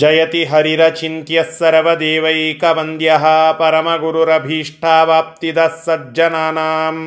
[0.00, 3.24] जयति हरिरचिन्त्यः सर्वदेवैकवन्द्यः
[3.60, 7.00] परमगुरुरभीष्टावाप्तिदः सज्जनानाम्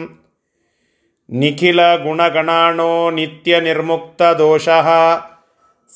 [1.41, 4.89] निखिलगुणगणाणो नित्यनिर्मुक्तदोषः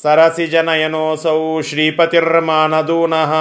[0.03, 3.33] सरसिजनयनोऽसौ श्रीपतिर्मानदूनः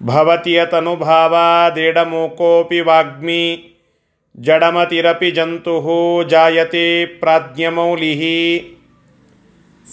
[0.02, 3.64] भवति यतनुभावादेडमूकोऽपि वाग्मी।
[4.36, 8.60] जडमतिरपि जन्तुः जायते प्राज्ञमौलिः।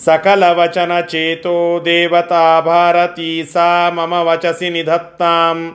[0.05, 5.71] सकलवचनचेतो देवता भारती सा मम वचसि निधत्तां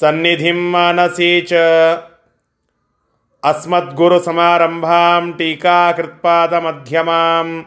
[0.00, 1.52] सन्निधिं मानसे च।
[3.44, 7.62] अस्मद्गुरुसमारम्भां टीकाकृत्पादमध्यमां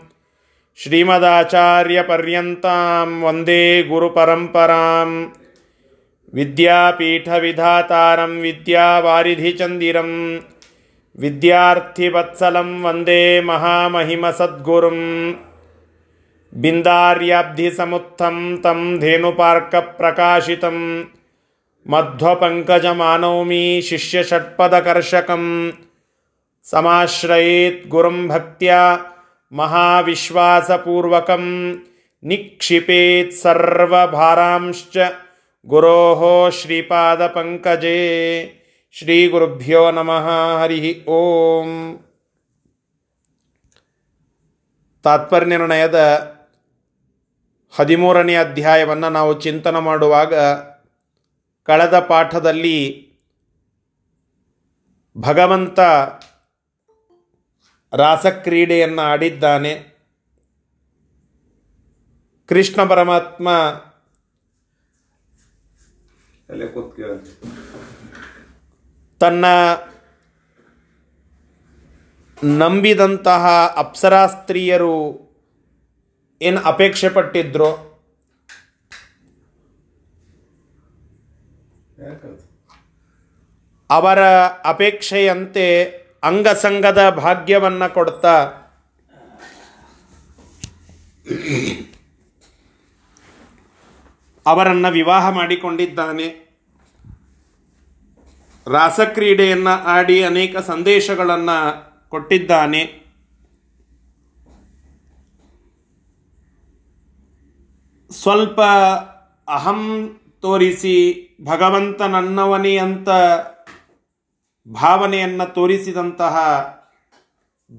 [0.77, 5.25] श्रीमदाचार्यपर्यन्तां वंदे गुरुपरम्परां
[6.33, 10.39] विद्यापीठविधातारं विद्यावारिधिचन्दिरं
[11.19, 15.33] विद्यार्थिवत्सलं वंदे महामहिमसद्गुरुं।
[16.61, 21.05] बिन्दार्याब्धिसमुत्थं तं धेनुपार्कप्रकाशितं।
[21.89, 25.71] मध्वपङ्कजमानौमि शिष्यषट्पदकर्षकं।
[26.63, 29.05] समाश्रयेत् गुरुं भक्त्या
[29.53, 31.75] महाविश्वासपूर्वकं।
[32.23, 35.15] निक्षिपेत् सर्वभारांश्च
[35.66, 37.98] गुरोः श्रीपादपङ्कजे
[38.96, 40.24] ಶ್ರೀಗುರುಭ್ಯೋ ನಮಃ
[40.60, 41.68] ಹರಿ ಓಂ
[45.04, 45.98] ತಾತ್ಪರ್ಯನಿರ್ಣಯದ
[47.74, 50.34] ಹದಿಮೂರನೇ ಅಧ್ಯಾಯವನ್ನು ನಾವು ಚಿಂತನೆ ಮಾಡುವಾಗ
[51.68, 52.78] ಕಳೆದ ಪಾಠದಲ್ಲಿ
[55.16, 55.78] ಭಗವಂತ
[57.92, 59.72] ರಾಸಕ್ರೀಡೆಯನ್ನು ಆಡಿದ್ದಾನೆ
[62.48, 63.48] ಕೃಷ್ಣ ಪರಮಾತ್ಮ
[69.19, 69.45] ತನ್ನ
[72.43, 75.25] ನಂಬಿದಂತಹ ಅಪ್ಸರಾ ಸ್ತ್ರೀಯರು
[76.41, 77.95] ಏನು ಅಪೇಕ್ಷೆ ಪಟ್ಟಿದ್ರು?
[83.89, 84.19] ಅವರ
[84.63, 85.85] ಅಪೇಕ್ಷೆಯಂತೆ
[86.23, 88.35] ಅಂಗಸಂಗದ ಭಾಗ್ಯವನ್ನು ಕೊಡ್ತಾ
[94.45, 96.44] ಅವರನ್ನು ವಿವಾಹ ಮಾಡಿಕೊಂಡಿದ್ದಾನೆ.
[98.67, 101.57] ರಾಸಕ್ರೀಡೆಯನ್ನು ಆಡಿ ಅನೇಕ ಸಂದೇಶಗಳನ್ನು
[102.09, 103.05] ಕೊಟ್ಟಿದ್ದಾನೆ.
[108.11, 108.61] ಸ್ವಲ್ಪ
[109.47, 110.95] ಅಹಂ ತೋರಿಸಿ
[111.43, 113.09] ಭಗವಂತ ನನ್ನವನೇ ಅಂತ
[114.73, 116.35] ಭಾವನೆಯನ್ನು ತೋರಿಸಿದಂತಹ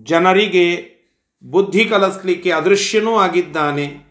[0.02, 0.96] ಜನರಿಗೆ
[1.42, 4.05] ಬುದ್ಧಿ ಕಲಿಸ್ಲಿಕ್ಕೆ ಅದೃಶ್ಯನೂ ಆಗಿದ್ದಾನೆ.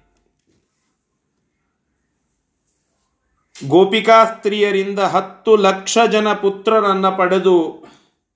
[3.63, 7.87] ಗೋಪಿಕಾ ಸ್ತ್ರೀಯರಿಂದ ಹತ್ತು ಲಕ್ಷ ಜನ ಪುತ್ರರನ್ನು ಪಡೆದು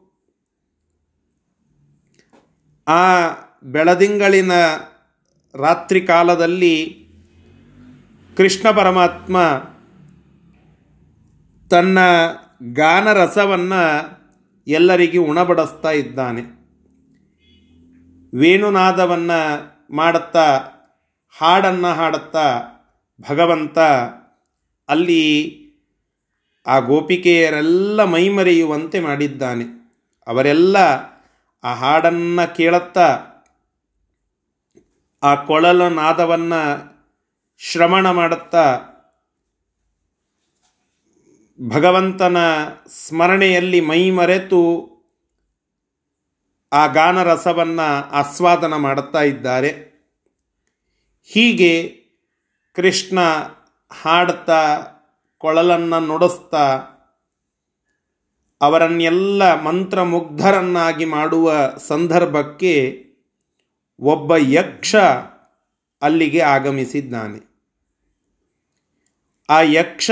[2.88, 3.28] ಆ
[3.64, 4.52] ಬೆಳದಿಂಗಳಿನ
[5.56, 7.08] ರಾತ್ರಿ ಕಾಲದಲ್ಲಿ
[8.38, 9.38] ಕೃಷ್ಣ ಪರಮಾತ್ಮ
[11.70, 12.00] ತನ್ನ
[12.74, 14.18] ಗಾನರಸವನ್ನು
[14.68, 16.42] ಎಲ್ಲರಿಗೂ ಉಣಬಡಿಸ್ತಾ ಇದ್ದಾನೆ.
[18.38, 20.58] ವೇಣುನಾದವನ್ನು ಮಾಡುತ್ತಾ,
[21.40, 22.62] ಹಾಡನ್ನು ಹಾಡುತ್ತಾ
[23.30, 23.80] ಭಗವಂತ
[24.88, 25.67] ಅಲ್ಲಿ
[26.68, 29.64] ಆ ಗೋಪಿಕೆಯರೆಲ್ಲ ಮೈಮರೆಯುವಂತೆ ಮಾಡಿದ್ದಾನೆ.
[30.28, 30.78] ಅವರೆಲ್ಲ
[31.64, 33.20] ಆ ಹಾಡನ್ನು ಕೇಳುತ್ತಾ
[35.24, 36.62] ಆ ಕೊಳಲ ನಾದವನ್ನು
[37.58, 38.80] ಶ್ರವಣ ಮಾಡುತ್ತಾ
[41.68, 42.38] ಭಗವಂತನ
[42.88, 44.88] ಸ್ಮರಣೆಯಲ್ಲಿ ಮೈ ಮರೆತು
[46.74, 49.70] ಆ ಗಾನರಸವನ್ನು ಆಸ್ವಾದನ ಮಾಡುತ್ತಾ ಇದ್ದಾರೆ.
[51.24, 52.02] ಹೀಗೆ
[52.76, 53.20] ಕೃಷ್ಣ
[53.92, 54.88] ಹಾಡುತ್ತಾ
[55.38, 56.88] ಕೊಳಲನ್ನು ನುಡಿಸ್ತಾ,
[58.62, 61.54] ಅವರನ್ನೆಲ್ಲ ಮಂತ್ರಮುಗ್ಧರನ್ನಾಗಿ ಮಾಡುವ
[61.88, 63.06] ಸಂದರ್ಭಕ್ಕೆ
[64.00, 64.96] ಒಬ್ಬ ಯಕ್ಷ
[66.02, 67.48] ಅಲ್ಲಿಗೆ ಆಗಮಿಸಿದ್ದಾನೆ.
[69.50, 70.12] ಆ ಯಕ್ಷ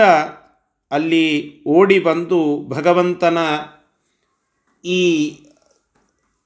[0.91, 3.37] ಅಲ್ಲಿ ಓಡಿ ಬಂದು ಭಗವಂತನ
[4.85, 5.31] ಈ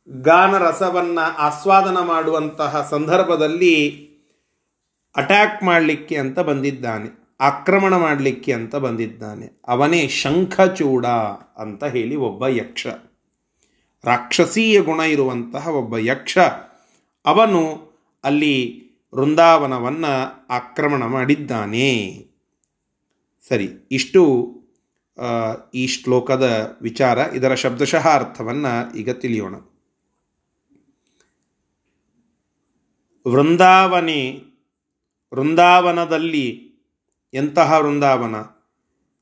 [0.10, 4.06] ಗಾನರಸವನ್ನು ಆಸ್ವಾದನ ಮಾಡುವಂತಹ ಸಂದರ್ಭದಲ್ಲಿ
[5.16, 7.19] ಅಟ್ಯಾಕ್ ಮಾಡಲಿಕ್ಕೆ ಅಂತ ಬಂದಿದ್ದಾನೆ.
[7.39, 9.62] ಆಕ್ರಮಣ ಮಾಡಲಿಕ್ಕೆ ಅಂತ ಬಂದಿದ್ದಾನೆ.
[9.68, 11.06] ಅವನೇ ಶಂಖಚೂಡ
[11.57, 12.88] ಅಂತ ಹೇಳಿ ಒಬ್ಬ ಯಕ್ಷ.
[14.03, 16.38] ರಾಕ್ಷಸೀಯ ಗುಣ ಇರುವಂತಹ ಒಬ್ಬ ಯಕ್ಷ.
[17.25, 17.91] ಅವನು
[18.24, 22.25] ಅಲ್ಲಿ ವೃಂದಾವನವನ್ನು ಆಕ್ರಮಣ ಮಾಡಿದ್ದಾನೆ.
[23.50, 24.21] ಸರಿ, ಇಷ್ಟು
[25.74, 27.18] ಈ ಶ್ಲೋಕದ ವಿಚಾರ.
[27.18, 29.56] ಇದರ ಶಬ್ದಶಃ ಅರ್ಥವನ್ನು ಈಗ ತಿಳಿಯೋಣ.
[33.27, 34.41] ವೃಂದಾವನೆ,
[35.33, 36.69] ವೃಂದಾವನದಲ್ಲಿ
[37.34, 38.36] ಎಂತಹ ವೃಂದಾವನ?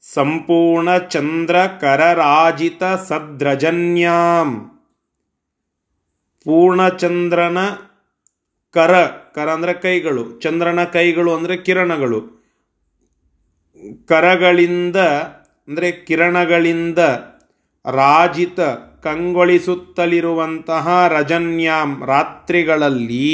[0.03, 4.49] ಸಂಪೂರ್ಣ ಚಂದ್ರ ಕರರಾಜಿತ ಸದ್ರಜನ್ಯಾಂ.
[6.45, 7.59] ಪೂರ್ಣಚಂದ್ರನ
[8.75, 8.93] ಕರ
[9.35, 12.19] ಕರ ಅಂದರೆ ಕೈಗಳು, ಚಂದ್ರನ ಕೈಗಳು ಅಂದರೆ ಕಿರಣಗಳು.
[14.05, 14.95] ಕರಗಳಿಂದ
[15.67, 16.99] ಅಂದರೆ ಕಿರಣಗಳಿಂದ
[17.85, 18.59] ರಾಜಿತ,
[19.03, 23.33] ಕಂಗೊಳಿಸುತ್ತಲಿರುವಂತಹ ರಜನ್ಯಾಂ ರಾತ್ರಿಗಳಲ್ಲಿ.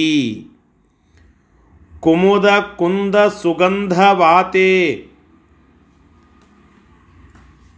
[2.03, 2.45] ಕುಮುದ
[2.77, 4.71] ಕುಂದ ಸುಗಂಧ ವಾತೆ.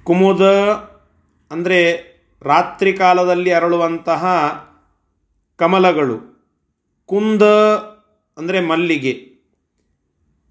[0.04, 0.44] ಕುಮುದ
[1.52, 1.80] ಅಂದರೆ
[2.42, 4.24] ರಾತ್ರಿ ಕಾಲದಲ್ಲಿ ಅರಳುವಂತಹ
[5.60, 6.18] ಕಮಲಗಳು.
[7.06, 7.42] ಕುಂದ
[8.38, 9.14] ಅಂದರೆ ಮಲ್ಲಿಗೆ.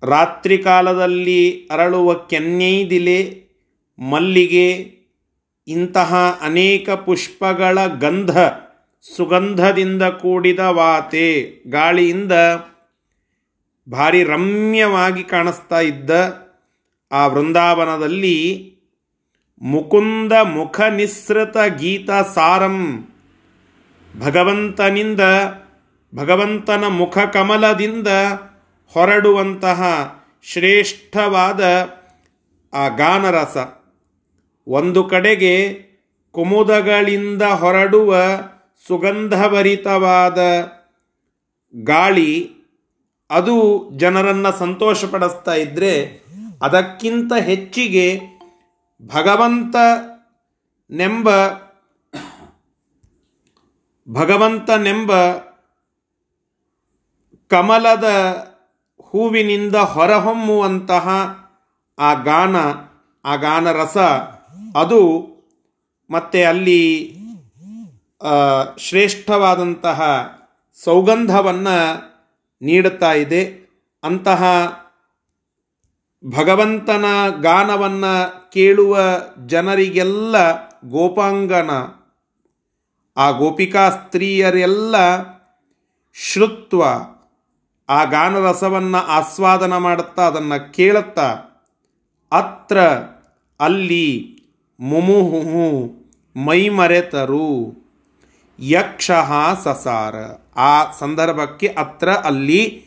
[0.03, 3.19] ರಾತ್ರಿ ಕಾಲದಲ್ಲಿ ಅರಳುವ ಕೆನ್ನೈದಿಲೆ
[3.99, 4.69] ಮಲ್ಲಿಗೆ,
[5.69, 8.39] ಇಂತಹ ಅನೇಕ ಪುಷ್ಪಗಳ ಗಂಧ,
[9.17, 11.29] ಸುಗಂಧದಿಂದ ಕೂಡಿದ ವಾತೆ.
[11.71, 12.33] ಗಾಳಿಯಿಂದ
[13.91, 16.11] ಭಾರಿ ರಮ್ಯವಾಗಿ ಕಾಣಿಸ್ತಾ ಇದ್ದ
[17.13, 18.71] ಆ ವೃಂದಾವನದಲ್ಲಿ
[19.63, 23.09] ಮುಕುಂದ ಮುಖ ನಿಸೃತ ಗೀತ ಸಾರಂ.
[24.21, 25.21] ಭಗವಂತನಿಂದ,
[26.15, 28.09] ಭಗವಂತನ ಮುಖ ಕಮಲದಿಂದ
[28.93, 29.83] ಹೊರಡುವಂತಹ
[30.43, 31.65] ಶ್ರೇಷ್ಠವಾದ
[32.75, 33.57] ಆ ಗಾನರಸ.
[34.69, 35.85] ಒಂದು ಕಡೆಗೆ
[36.33, 38.17] ಕುಮುದಗಳಿಂದ ಹೊರಡುವ
[38.87, 40.39] ಸುಗಂಧಭರಿತವಾದ
[41.75, 42.51] ಗಾಳಿ
[43.31, 46.25] ಅದು ಜನರನ್ನು ಸಂತೋಷಪಡಿಸ್ತಾ ಇದ್ದರೆ
[46.63, 48.21] ಅದಕ್ಕಿಂತ ಹೆಚ್ಚಿಗೆ
[49.15, 49.77] ಭಗವಂತ
[50.91, 51.31] ನೆಂಬ
[54.09, 55.13] ಭಗವಂತನೆಂಬ
[57.49, 58.05] ಕಮಲದ
[59.03, 61.09] ಹೂವಿನಿಂದ ಹೊರಹೊಮ್ಮುವಂತಹ
[61.99, 62.57] ಆ ಗಾನ
[63.25, 63.97] ಆ ಗಾನ ರಸ,
[64.77, 65.01] ಅದು
[66.11, 67.15] ಮತ್ತೆ ಅಲ್ಲಿ
[68.79, 70.01] ಶ್ರೇಷ್ಠವಾದಂತಹ
[70.85, 72.14] ಸೌಗಂಧವನ್ನು
[72.63, 73.65] ನೀಡುತ್ತಾ ಇದೆ.
[74.03, 74.45] ಅಂತಹ
[76.39, 77.05] ಭಗವಂತನ
[77.41, 78.99] ಗಾನವನ್ನು ಕೇಳುವ
[79.47, 80.37] ಜನರಿಗೆಲ್ಲ
[80.69, 81.71] ಗೋಪಾಂಗನ,
[83.17, 84.97] ಆ ಗೋಪಿಕಾ ಸ್ತ್ರೀಯರೆಲ್ಲ
[86.15, 86.85] ಶ್ರುತ್ವ,
[87.89, 91.29] ಆ ಗಾನರಸವನ್ನು ಆಸ್ವಾದನ ಮಾಡುತ್ತಾ, ಅದನ್ನು ಕೇಳುತ್ತಾ,
[92.33, 92.81] ಅತ್ರ
[93.61, 94.39] ಅಲ್ಲಿ
[94.81, 95.95] ಮುಮುಹು
[96.37, 97.75] ಮೈಮರೆತರು,
[98.59, 99.11] ಯಕ್ಷ
[99.65, 100.15] ಸಸಾರ.
[100.57, 102.85] ಆ ಸಂದರ್ಭಕ್ಕೆ ಅತ್ರ ಅಲ್ಲಿ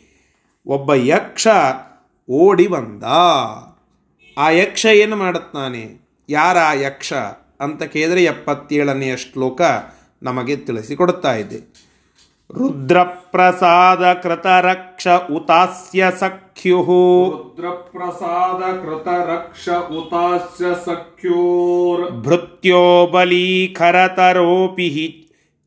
[0.66, 1.46] ಒಬ್ಬ ಯಕ್ಷ
[2.30, 3.04] ಓಡಿ ಬಂದ.
[4.38, 7.12] ಆ ಯಕ್ಷ ಏನು ಮಾಡುತ್ತಾನೆ ಯಾರ ಆ ಯಕ್ಷ?
[7.60, 9.60] ಅಂತ ಕೇಳಿದರೆ ಎಪ್ಪತ್ತೇಳನೆಯ ಶ್ಲೋಕ
[10.22, 11.88] ನಮಗೆ ತಿಳಿಸಿಕೊಡ್ತಾ ಇದೆ.
[12.58, 16.82] ರುದ್ರಪ್ರಸಾದ ಕೃತರಕ್ಷ ಉತಾಸ್ಯ ಸಖ್ಯು.
[16.82, 22.10] ರುದ್ರಪ್ರಸಾದ ಕೃತರಕ್ಷ ಉತಾಸ್ಯ ಸಖ್ಯೋರ್.
[22.10, 23.98] ಭೃತ್ಯೋ ಬಲೀಖರತರೋಪಿ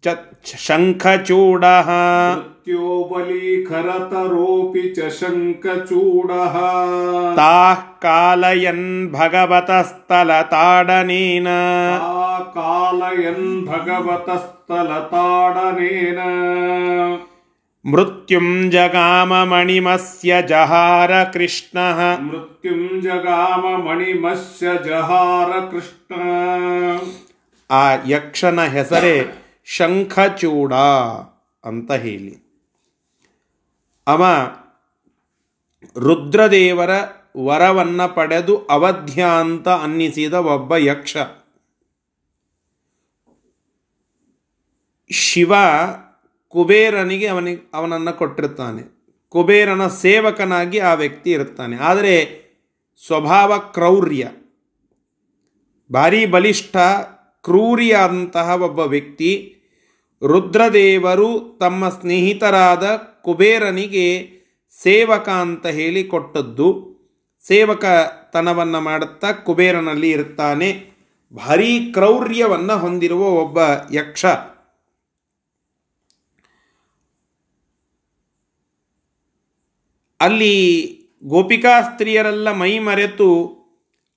[0.02, 0.08] ಚ
[0.46, 1.90] ಶಂಖಚೂಡಃ.
[7.36, 11.48] ತಾಃ ಕಾಲಯನ್ ಭಗವತಸ್ಥಲತಾಡನೇನ.
[12.02, 16.20] ಆ ಕಾಲಯನ್ ಭಗವತಸ್ಥಲತಾಡನೇನ.
[17.92, 21.78] ಮೃತ್ಯುಂ ಜಗಾಮ ಮಣಿಮಸ್ಯ ಜಹಾರ ಕೃಷ್ಣ.
[22.22, 26.16] ಮೃತ್ಯುಂ ಜಗಾಮ ಮಣಿಮಸ್ಯ ಜಹಾರ ಕೃಷ್ಣ.
[27.72, 30.74] ಆ ಯಕ್ಷನ ಹೆಸರೇ ಶಂಖಚೂಡ
[31.64, 32.52] ಅಂತ ಹೇಳಿ.
[34.08, 34.26] ಅವ
[35.98, 36.90] ರುದ್ರದೇವರ
[37.38, 41.18] ವರವನ್ನ ಪಡೆದು ಅವಧ್ಯ ಅಂತ ಅನ್ನಿಸಿದ ಒಬ್ಬ ಯಕ್ಷ.
[45.12, 45.54] ಶಿವ
[46.48, 49.02] ಕುಬೇರನಿಗೆ ಅವನಿಗೆ ಅವನನ್ನು ಕೊಟ್ಟಿರ್ತಾನೆ.
[49.30, 51.78] ಕುಬೇರನ ಸೇವಕನಾಗಿ ಆ ವ್ಯಕ್ತಿ ಇರ್ತಾನೆ.
[51.78, 52.42] ಆದರೆ
[53.06, 54.32] ಸ್ವಭಾವ ಕ್ರೌರ್ಯ.
[55.94, 56.76] ಭಾರೀ ಬಲಿಷ್ಠ
[57.44, 59.58] ಕ್ರೂರಿಯಾದಂತಹ ಒಬ್ಬ ವ್ಯಕ್ತಿ
[60.28, 64.30] ರುದ್ರದೇವರು ತಮ್ಮ ಸ್ನೇಹಿತರಾದ ಕುಬೇರನಿಗೆ
[64.84, 66.92] ಸೇವಕ ಅಂತ ಹೇಳಿ ಕೊಟ್ಟದ್ದು.
[67.48, 70.92] ಸೇವಕತನವನ್ನು ಮಾಡುತ್ತಾ ಕುಬೇರನಲ್ಲಿ ಇರ್ತಾನೆ
[71.34, 73.60] ಭಾರೀ ಕ್ರೌರ್ಯವನ್ನು ಹೊಂದಿರುವ ಒಬ್ಬ
[73.92, 74.26] ಯಕ್ಷ.
[80.20, 80.56] ಅಲ್ಲಿ
[81.24, 83.61] ಗೋಪಿಕಾ ಸ್ತ್ರೀಯರೆಲ್ಲ ಮೈ ಮರೆತು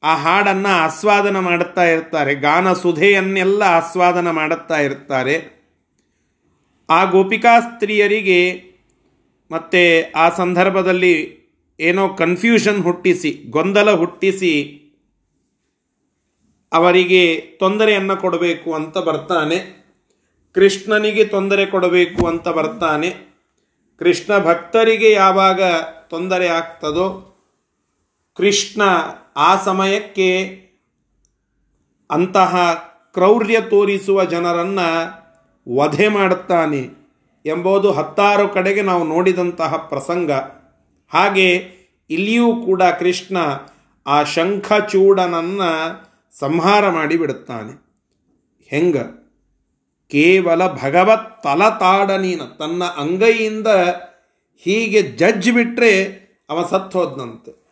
[0.05, 2.35] ಆ ಹಾಡನ್ನು ಆಸ್ವಾದನ ಮಾಡುತ್ತಾ ಇರ್ತಾರೆ.
[2.35, 5.37] ಗಾನ ಸುಧೆಯನ್ನೆಲ್ಲ ಆಸ್ವಾದನ ಮಾಡುತ್ತಾ ಇರ್ತಾರೆ.
[6.91, 8.63] ಆ ಗೋಪಿಕಾ ಸ್ತ್ರೀಯರಿಗೆ
[9.51, 11.45] ಮತ್ತು ಆ ಸಂದರ್ಭದಲ್ಲಿ
[11.81, 14.81] ಏನೋ ಕನ್ಫ್ಯೂಷನ್ ಹುಟ್ಟಿಸಿ, ಗೊಂದಲ ಹುಟ್ಟಿಸಿ
[16.73, 19.85] ಅವರಿಗೆ ತೊಂದರೆಯನ್ನು ಕೊಡಬೇಕು ಅಂತ ಬರ್ತಾನೆ.
[20.55, 23.11] ಕೃಷ್ಣನಿಗೆ ತೊಂದರೆ ಕೊಡಬೇಕು ಅಂತ ಬರ್ತಾನೆ.
[23.99, 25.63] ಕೃಷ್ಣ ಭಕ್ತರಿಗೆ ಯಾವಾಗ
[26.11, 27.34] ತೊಂದರೆ ಆಗ್ತದೋ
[28.37, 28.83] ಕೃಷ್ಣ
[29.37, 30.61] ಆ ಸಮಯಕ್ಕೆ
[32.11, 32.75] ಅಂತಹ
[33.13, 35.09] ಕ್ರೌರ್ಯ ತೋರಿಸುವ ಜನರನ್ನು
[35.77, 37.05] ವಧೆ ಮಾಡುತ್ತಾನೆ
[37.47, 40.33] ಎಂಬುದು ಹತ್ತಾರು ಕಡೆಗೆ ನಾವು ನೋಡಿದಂತಹ ಪ್ರಸಂಗ.
[41.09, 41.71] ಹಾಗೆ
[42.11, 43.37] ಇಲ್ಲಿಯೂ ಕೂಡ ಕೃಷ್ಣ
[44.07, 46.05] ಆ ಶಂಖಚೂಡನನ್ನು
[46.39, 47.85] ಸಂಹಾರ ಮಾಡಿಬಿಡುತ್ತಾನೆ.
[48.67, 48.97] ಹೆಂಗ?
[50.09, 53.67] ಕೇವಲ ಭಗವತ್ ತಲತಾಡನೀನ ತನ್ನ ಅಂಗೈಯಿಂದ
[54.57, 56.05] ಹೀಗೆ ಜಜ್ಜಿ ಬಿಟ್ಟರೆ
[56.51, 57.64] ಅವ ಸತ್ತೋದ್ನಂತೆ.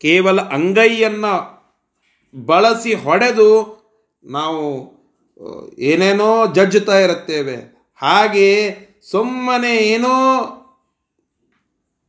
[0.00, 1.34] ಕೇವಲ ಅಂಗೈಯನ್ನು
[2.44, 3.50] ಬಳಸಿ ಹೊಡೆದು
[4.24, 4.64] ನಾವು
[5.78, 7.56] ಏನೇನೋ ಜಜ್ಜುತ್ತಾ ಇರುತ್ತೇವೆ.
[8.02, 8.48] ಹಾಗೆ
[9.10, 10.14] ಸುಮ್ಮನೆ ಏನೋ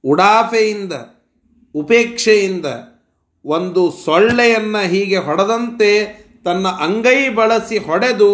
[0.03, 0.94] ಉಡಾಫೆಯಿಂದ,
[1.75, 2.65] ಉಪೇಕ್ಷೆಯಿಂದ
[3.46, 5.89] ಒಂದು ಸೊಳ್ಳೆಯನ್ನು ಹೀಗೆ ಹೊಡೆದಂತೆ
[6.46, 8.32] ತನ್ನ ಅಂಗೈ ಬಳಸಿ ಹೊಡೆದು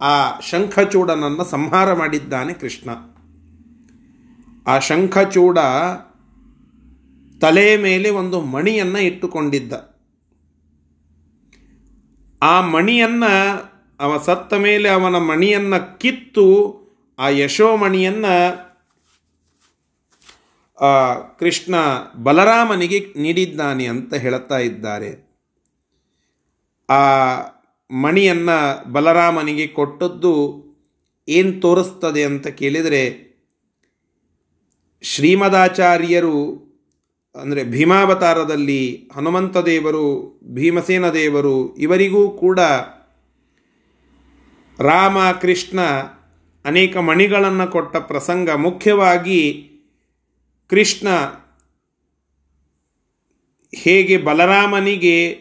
[0.00, 2.90] ಆ ಶಂಖಚೂಡನನ್ನು ಸಂಹಾರ ಮಾಡಿದ್ದಾನೆ ಕೃಷ್ಣ.
[4.66, 5.58] ಆ ಶಂಖಚೂಡ
[7.44, 9.72] ತಲೆ ಮೇಲೆ ಒಂದು ಮಣಿಯನ್ನು ಇಟ್ಟುಕೊಂಡಿದ್ದ.
[12.42, 13.32] ಆ ಮಣಿಯನ್ನು,
[14.00, 16.46] ಅವ ಸತ್ತ ಮೇಲೆ ಅವನ ಮಣಿಯನ್ನು ಕಿತ್ತು
[17.18, 18.34] ಆ ಯಶೋಮಣಿಯನ್ನು
[21.38, 21.74] ಕೃಷ್ಣ
[22.22, 25.10] ಬಲರಾಮನಿಗೆ ನೀಡಿದ್ದಾನೆ ಅಂತ ಹೇಳುತ್ತಾ ಇದ್ದಾರೆ.
[26.88, 27.02] ಆ
[27.90, 28.56] ಮಣಿಯನ್ನು
[28.92, 30.34] ಬಲರಾಮನಿಗೆ ಕೊಟ್ಟದ್ದು
[31.28, 33.02] ಏನು ತೋರಿಸ್ತದೆ ಅಂತ ಕೇಳಿದರೆ
[35.02, 36.63] ಶ್ರೀಮದಾಚಾರ್ಯರು
[37.34, 40.04] ಅಂದರೆ ಭೀಮಾವತಾರದಲ್ಲಿ ಹನುಮಂತ ದೇವರು,
[40.44, 42.60] ಭೀಮಸೇನ ದೇವರು, ಇವರಿಗೂ ಕೂಡ
[44.78, 45.80] ರಾಮ, ಕೃಷ್ಣ
[46.64, 48.50] ಅನೇಕ ಮಣಿಗಳನ್ನು ಕೊಟ್ಟ ಪ್ರಸಂಗ.
[48.50, 49.70] ಮುಖ್ಯವಾಗಿ
[50.70, 51.08] ಕೃಷ್ಣ
[53.74, 55.38] ಹೇಗೆ ಬಲರಾಮನಿಗೆ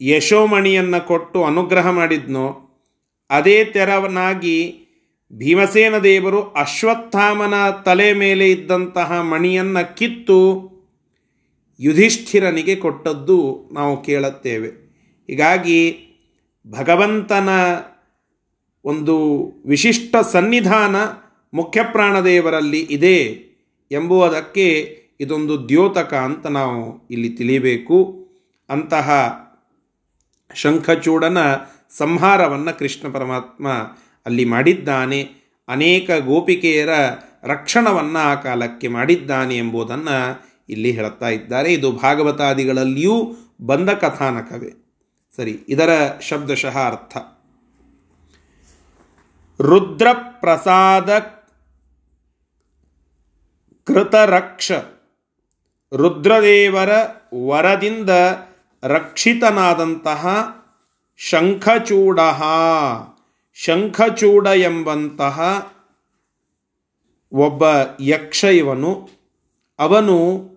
[0.00, 2.46] ಯಶೋಮಣಿಯನ್ನು ಕೊಟ್ಟು ಅನುಗ್ರಹ ಮಾಡಿದ್ನೋ,
[3.30, 4.58] ಅದೇ ತೆರವನಾಗಿ
[5.32, 10.40] ಭೀಮಸೇನ ದೇವರು ಅಶ್ವತ್ಥಾಮನ ತಲೆ ಮೇಲೆ ಇದ್ದಂತಹ ಮಣಿಯನ್ನು ಕಿತ್ತು
[11.80, 14.68] ಯುಧಿಷ್ಠಿರನಿಗೆ ಕೊಟ್ಟದ್ದು ನಾವು ಕೇಳುತ್ತೇವೆ.
[15.26, 16.02] ಹೀಗಾಗಿ
[16.70, 17.48] ಭಗವಂತನ
[18.84, 20.96] ಒಂದು ವಿಶಿಷ್ಟ ಸನ್ನಿಧಾನ
[21.54, 23.22] ಮುಖ್ಯಪ್ರಾಣದೇವರಲ್ಲಿ ಇದೆ
[23.90, 28.28] ಎಂಬುವುದಕ್ಕೆ ಇದೊಂದು ದ್ಯೋತಕ ಅಂತ ನಾವು ಇಲ್ಲಿ ತಿಳಿಯಬೇಕು.
[28.68, 29.36] ಅಂತಹ
[30.54, 31.38] ಶಂಖಚೂಡನ
[31.90, 33.68] ಸಂಹಾರವನ್ನು ಕೃಷ್ಣ ಪರಮಾತ್ಮ
[34.26, 35.30] ಅಲ್ಲಿ ಮಾಡಿದ್ದಾನೆ.
[35.68, 36.88] ಅನೇಕ ಗೋಪಿಕೆಯರ
[37.44, 41.72] ರಕ್ಷಣವನ್ನು ಆ ಕಾಲಕ್ಕೆ ಮಾಡಿದ್ದಾನೆ ಎಂಬುದನ್ನು ಇಲ್ಲಿ ಹೇಳುತ್ತಾ ಇದ್ದಾರೆ.
[41.72, 44.70] ಇದು ಭಾಗವತಾದಿಗಳಲ್ಲಿಯೂ ಬಂದ ಕಥಾನಕವೇ.
[45.36, 47.16] ಸರಿ, ಇದರ ಶಬ್ದಶಃ ಅರ್ಥ.
[49.62, 51.18] ರುದ್ರಪ್ರಸಾದ
[53.84, 54.72] ಕೃತರಕ್ಷ.
[55.96, 56.90] ರುದ್ರದೇವರ
[57.46, 58.10] ವರದಿಂದ
[58.82, 60.26] ರಕ್ಷಿತನಾದಂತಹ
[61.16, 62.20] ಶಂಖಚೂಡ
[63.54, 65.66] ಶಂಖಚೂಡ ಎಂಬಂತಹ
[67.32, 67.64] ಒಬ್ಬ
[68.00, 69.08] ಯಕ್ಷ ಇವನು.
[69.78, 70.50] ಅವನು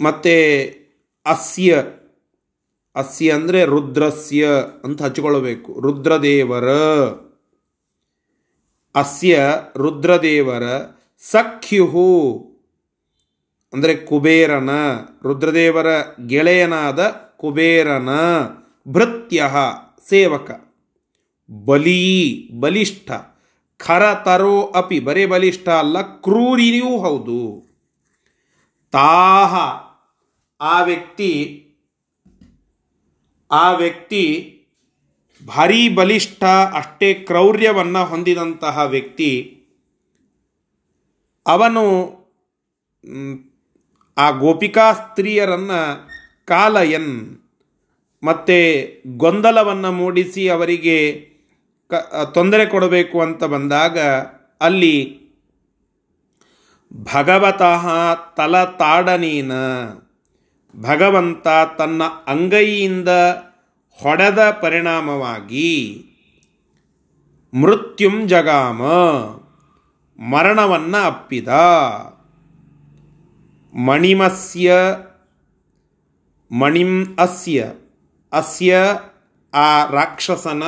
[0.00, 0.64] ಮತ್ತೆ
[1.26, 1.84] ಅಸ್ಯ
[2.96, 4.48] ಅಸ್ಯ ಅಂದರೆ ರುದ್ರಸ್ಯ
[4.84, 6.68] ಅಂತ ಹಚ್ಕೊಳ್ಬೇಕು ರುದ್ರದೇವರ.
[8.94, 9.40] ಅಸ್ಯ,
[9.76, 10.62] ರುದ್ರದೇವರ.
[11.30, 12.38] ಸಖ್ಯುಹು
[13.72, 14.70] ಅಂದರೆ ಕುಬೇರನ.
[15.22, 15.86] ರುದ್ರದೇವರ
[16.26, 17.00] ಗೆಳೆಯನಾದ
[17.36, 18.08] ಕುಬೇರನ.
[18.88, 19.50] ಭೃತ್ಯ
[20.08, 20.74] ಸೇವಕ.
[21.64, 23.10] ಬಲೀ, ಬಲಿಷ್ಠ.
[23.78, 27.66] ಖರತರೋ ಅಪಿ, ಬರೇ ಬಲಿಷ್ಠ ಅಲ್ಲ ಕ್ರೂರಿಯೂ ಹೌದು.
[28.92, 29.89] ತಾಹ.
[30.60, 31.32] ಆ ವ್ಯಕ್ತಿ
[33.50, 34.24] ಆ ವ್ಯಕ್ತಿ
[35.42, 36.42] ಭಾರೀ ಬಲಿಷ್ಠ,
[36.74, 39.30] ಅಷ್ಟೇ ಕ್ರೌರ್ಯವನ್ನು ಹೊಂದಿದಂತಹ ವ್ಯಕ್ತಿ,
[41.46, 41.84] ಅವನು
[44.16, 45.80] ಆ ಗೋಪಿಕಾ ಸ್ತ್ರೀಯರನ್ನು
[46.44, 47.12] ಕಾಲಯನ್
[48.22, 48.58] ಮತ್ತು
[49.16, 50.98] ಗೊಂದಲವನ್ನು ಮೂಡಿಸಿ ಅವರಿಗೆ
[51.90, 51.94] ಕ
[52.34, 53.98] ತೊಂದರೆ ಕೊಡಬೇಕು ಅಂತ ಬಂದಾಗ
[54.60, 54.96] ಅಲ್ಲಿ
[56.92, 57.84] ಭಗವತಃ
[58.34, 59.52] ತಲತಾಡನೀನ
[60.76, 61.46] ಭಗವಂತ
[61.78, 63.08] ತನ್ನ ಅಂಗೈಯಿಂದ
[64.02, 66.04] ಹೊಡೆದ ಪರಿಣಾಮವಾಗಿ
[67.54, 68.82] ಮೃತ್ಯುಂ ಜಗಾಮ,
[70.18, 71.48] ಮರಣವನ್ನು ಅಪ್ಪಿದ.
[73.74, 74.74] ಮಣಿಮಸ್ಯ,
[76.52, 77.72] ಮಣಿಂ ಅಸ್ಯ
[78.32, 78.76] ಅಸ್ಯ
[79.54, 80.62] ಆ ರಾಕ್ಷಸನ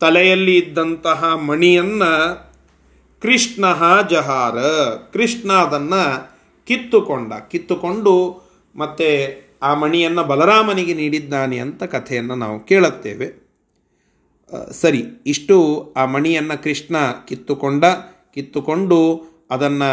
[0.00, 2.12] ತಲೆಯಲ್ಲಿ ಇದ್ದಂತಹ ಮಣಿಯನ್ನು
[3.22, 3.64] ಕೃಷ್ಣ
[4.10, 4.58] ಜಹಾರ
[5.12, 6.04] ಕೃಷ್ಣ ಅದನ್ನು
[6.66, 8.42] ಕಿತ್ತುಕೊಂಡ, ಕಿತ್ತುಕೊಂಡು
[8.76, 9.08] ಮತ್ತೆ
[9.62, 13.28] ಆ ಮಣಿಯನ್ನು ಬಲರಾಮನಿಗೆ ನೀಡಿದ್ದಾನೆ ಅಂತ ಕಥೆಯನ್ನು ನಾವು ಕೇಳುತ್ತೇವೆ.
[14.72, 15.56] ಸರಿ, ಇಷ್ಟು
[15.96, 16.96] ಆ ಮಣಿಯನ್ನು ಕೃಷ್ಣ
[17.28, 17.84] ಕಿತ್ತುಕೊಂಡ,
[18.34, 18.98] ಕಿತ್ತುಕೊಂಡು
[19.50, 19.90] ಅದನ್ನು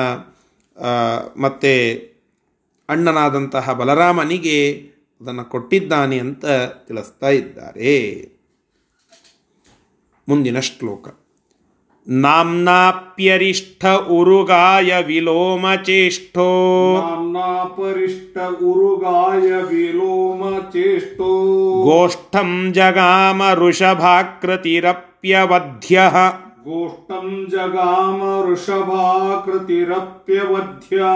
[1.41, 1.73] ಮತ್ತೆ
[2.89, 4.73] ಅಣ್ಣನಾದಂತಹ ಬಲರಾಮನಿಗೆ
[5.21, 6.45] ಅದನ್ನು ಕೊಟ್ಟಿದ್ದಾನೆ ಅಂತ
[6.87, 7.95] ತಿಳಿಸ್ತಾ ಇದ್ದಾರೆ.
[10.29, 11.07] ಮುಂದಿನ ಶ್ಲೋಕ.
[12.11, 16.47] नाम्नाप्यरिष्ठ उरुगाय विलोमचेष्टो
[16.97, 21.33] नाम्नापरिष्ट उरुगाय विलोमचेष्टो
[21.83, 31.10] गोष्ठं जगाम ऋषभाकृतिरप्यवध्यः गोष्ठम् जगाम वृषभाकृतिरप्यवध्या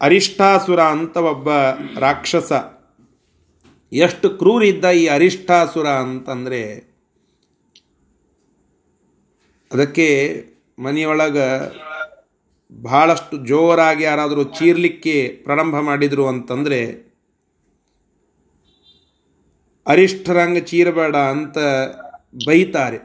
[0.00, 1.48] ಅರಿಷ್ಟಾಸುರ ಅಂತ ಒಬ್ಬ
[2.02, 2.50] ರಾಕ್ಷಸ
[3.93, 6.61] ಎಷ್ಟು ಕ್ರೂರಿದ್ದ ಈ ಅರಿಷ್ಟಾಸುರ ಅಂತಂದರೆ,
[9.71, 10.07] ಅದಕ್ಕೆ
[10.79, 11.47] ಮನೆಯೊಳಗೆ
[12.83, 16.79] ಭಾಳಷ್ಟು ಜೋರಾಗಿ ಯಾರಾದರೂ ಚೀರ್ಲಿಕ್ಕೆ ಪ್ರಾರಂಭ ಮಾಡಿದರು ಅಂತಂದರೆ
[19.87, 21.57] ಅರಿಷ್ಠರಂಗ ಚೀರಬೇಡ ಅಂತ
[22.47, 22.99] ಬೈತಾರೆ.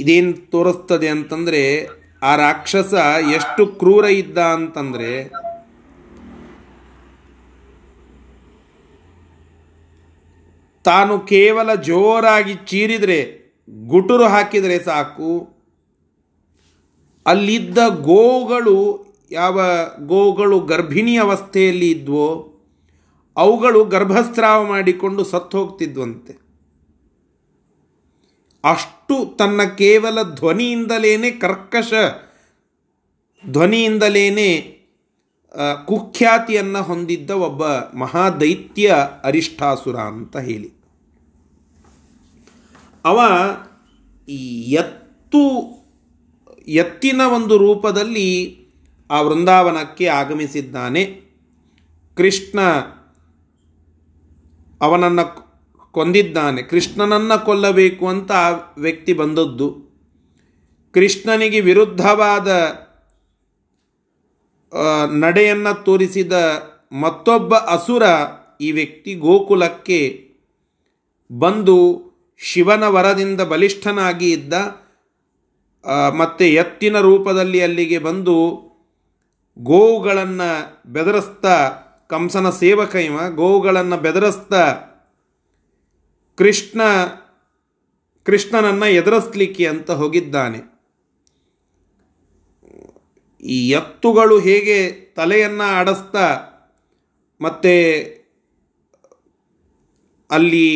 [0.00, 1.88] ಇದೇನು ತೋರಿಸ್ತದೆ ಅಂತಂದರೆ,
[2.22, 2.94] ಆ ರಾಕ್ಷಸ
[3.34, 5.28] ಎಷ್ಟು ಕ್ರೂರ ಇದ್ದ ಅಂತಂದರೆ
[10.82, 13.40] ತಾನು ಕೇವಲ ಜೋರಾಗಿ ಚೀರಿದರೆ,
[13.70, 15.48] ಗುಟುರು ಹಾಕಿದರೆ ಸಾಕು.
[17.26, 19.60] ಅಲ್ಲಿದ್ದ ಗೋಗಳು ಯಾವ,
[20.06, 22.46] ಗೋಗಳು ಗರ್ಭಿಣಿ ಅವಸ್ಥೆಯಲ್ಲಿ ಇದ್ವೋ,
[23.36, 26.50] ಅವುಗಳು ಗರ್ಭಸ್ರಾವ ಮಾಡಿಕೊಂಡು ಸತ್ತು ಹೋಗ್ತಿದ್ವಂತೆ.
[28.64, 31.92] ಅಷ್ಟು ತನ್ನ ಕೇವಲ ಧ್ವನಿಯಿಂದಲೇ ಕರ್ಕಶ
[33.50, 34.76] ಧ್ವನಿಯಿಂದಲೇ
[35.86, 40.72] ಕುಖ್ಯಾತಿಯನ್ನು ಹೊಂದಿದ್ದ ಒಬ್ಬ ಮಹಾದೈತ್ಯ ಅರಿಷ್ಠಾಸುರ ಅಂತ ಹೇಳಿ.
[43.04, 43.20] ಅವ
[44.68, 45.70] ಎತ್ತು,
[46.68, 48.60] ಎತ್ತಿನ ಒಂದು ರೂಪದಲ್ಲಿ
[49.10, 51.04] ಆ ವೃಂದಾವನಕ್ಕೆ ಆಗಮಿಸಿದ್ದಾನೆ.
[52.16, 52.60] ಕೃಷ್ಣ
[54.80, 55.50] ಅವನನ್ನು
[55.92, 56.62] ಕೊಂದಿದ್ದಾನೆ.
[56.62, 59.90] ಕೃಷ್ಣನನ್ನು ಕೊಲ್ಲಬೇಕು ಅಂತ ಆ ವ್ಯಕ್ತಿ ಬಂದದ್ದು.
[60.94, 62.48] ಕೃಷ್ಣನಿಗೆ ವಿರುದ್ಧವಾದ
[65.20, 66.32] ನಡೆಯನ್ನು ತೋರಿಸಿದ
[66.92, 68.02] ಮತ್ತೊಬ್ಬ ಅಸುರ
[68.60, 70.30] ಈ ವ್ಯಕ್ತಿ ಗೋಕುಲಕ್ಕೆ
[71.38, 74.54] ಬಂದು ಶಿವನ ವರದಿಂದ ಬಲಿಷ್ಠನಾಗಿ ಇದ್ದ
[76.16, 78.36] ಮತ್ತೆ ಎತ್ತಿನ ರೂಪದಲ್ಲಿ ಅಲ್ಲಿಗೆ ಬಂದು
[79.58, 81.70] ಗೋವುಗಳನ್ನು ಬೆದರಿಸ್ತಾ
[82.08, 84.74] ಕಂಸನ ಸೇವಕ ಇವ, ಗೋವುಗಳನ್ನು ಬೆದರಿಸ್ತಾ
[86.36, 86.80] ಕೃಷ್ಣ,
[88.24, 90.69] ಕೃಷ್ಣನನ್ನು ಎದುರಿಸ್ಲಿಕ್ಕೆ ಅಂತ ಹೋಗಿದ್ದಾನೆ.
[93.42, 96.26] ಈ ಎತ್ತುಗಳು ಹೇಗೆ ತಲೆಯನ್ನು ಆಡಿಸ್ತಾ
[97.40, 97.74] ಮತ್ತು
[100.30, 100.68] ಅಲ್ಲಿ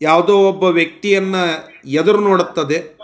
[0.00, 1.42] ಯಾವುದೋ ಒಬ್ಬ ವ್ಯಕ್ತಿಯನ್ನು
[1.88, 2.98] ಎದುರು ನೋಡುತ್ತದೆ.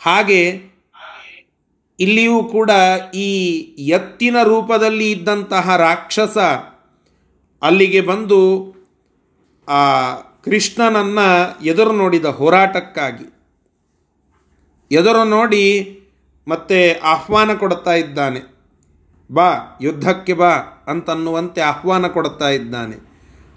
[0.00, 0.40] ಹಾಗೆ
[2.00, 2.70] ಇಲ್ಲಿಯೂ ಕೂಡ
[3.14, 3.28] ಈ
[3.88, 6.38] ಎತ್ತಿನ ರೂಪದಲ್ಲಿ ಇದ್ದಂತಹ ರಾಕ್ಷಸ
[7.62, 8.40] ಅಲ್ಲಿಗೆ ಬಂದು
[9.68, 9.80] ಆ
[10.48, 13.34] ಕೃಷ್ಣನನ್ನು ಎದುರು ನೋಡಿದ ಹೋರಾಟಕ್ಕಾಗಿ.
[14.90, 15.94] ಎದುರು ನೋಡಿ
[16.48, 18.40] ಮತ್ತೆ ಆಹ್ವಾನ ಕೊಡ್ತಾ ಇದ್ದಾನೆ.
[19.32, 20.50] ಬಾ, ಯುದ್ಧಕ್ಕೆ ಬಾ
[20.86, 22.96] ಅಂತನ್ನುವಂತೆ ಆಹ್ವಾನ ಕೊಡ್ತಾ ಇದ್ದಾನೆ.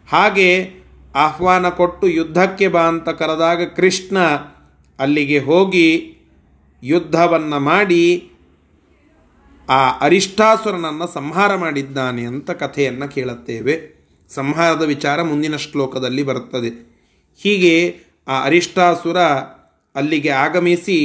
[0.09, 0.73] ಹಾಗೆ
[1.15, 4.19] ಆಹ್ವಾನ ಕೊಟ್ಟು ಯುದ್ಧಕ್ಕೆ ಬಾ ಅಂತ ಕರೆದಾಗ ಕೃಷ್ಣ
[4.99, 6.17] ಅಲ್ಲಿಗೆ ಹೋಗಿ
[6.83, 8.31] ಯುದ್ಧವನ್ನು ಮಾಡಿ
[9.69, 14.00] ಆ ಅರಿಷ್ಟಾಸುರನನ್ನು ಸಂಹಾರ ಮಾಡಿದ್ದಾನೆ ಅಂತ ಕಥೆಯನ್ನು ಕೇಳುತ್ತೇವೆ.
[14.33, 16.71] ಸಂಹಾರದ ವಿಚಾರ ಮುಂದಿನ ಶ್ಲೋಕದಲ್ಲಿ ಬರುತ್ತದೆ.
[17.43, 17.75] ಹೀಗೆ
[18.27, 19.19] ಆ ಅರಿಷ್ಟಾಸುರ
[19.95, 20.97] ಅಲ್ಲಿಗೆ ಆಗಮಿಸಿ,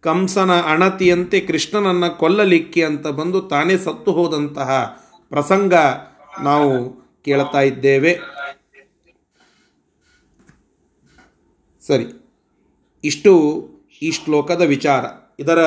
[0.00, 4.70] ಕಂಸನ ಅಣತಿಯಂತೆ ಕೃಷ್ಣನನ್ನು ಕೊಲ್ಲಲಿಕ್ಕೆ ಅಂತ ಬಂದು ತಾನೇ ಸತ್ತು ಹೋದಂತಹ
[5.28, 5.74] ಪ್ರಸಂಗ
[6.42, 6.70] ನಾವು
[7.24, 8.12] ಕೇಳ್ತಾ ಇದ್ದೇವೆ.
[11.86, 12.06] ಸರಿ,
[13.04, 13.32] ಇಷ್ಟು
[14.02, 15.04] ಈ ಶ್ಲೋಕದ ವಿಚಾರ.
[15.38, 15.60] ಇದರ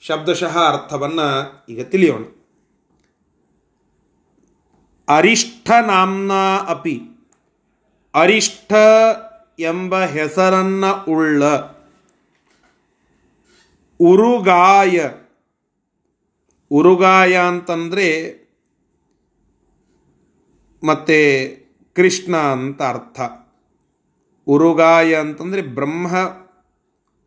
[0.00, 1.28] ಶಬ್ದಶಃ ಅರ್ಥವನ್ನು
[1.68, 2.24] ಈಗ ತಿಳಿಯೋಣ.
[5.08, 6.32] ಅರಿಷ್ಠ ನಾಮ್ನ
[6.68, 7.00] ಅಪಿ.
[8.14, 8.72] ಅರಿಷ್ಠ
[9.58, 11.44] ಎಂಬ ಹೆಸರನ್ನ ಉಳ್ಳ.
[14.00, 15.08] ಉರುಗಾಯ.
[16.70, 18.38] ಉರುಗಾಯ ಅಂತಂದರೆ
[20.84, 21.48] ಮತ್ತೆ
[21.96, 23.20] ಕೃಷ್ಣ ಅಂತ ಅರ್ಥ.
[24.46, 26.08] ಉರುಗಾಯ ಅಂತಂದರೆ ಬ್ರಹ್ಮ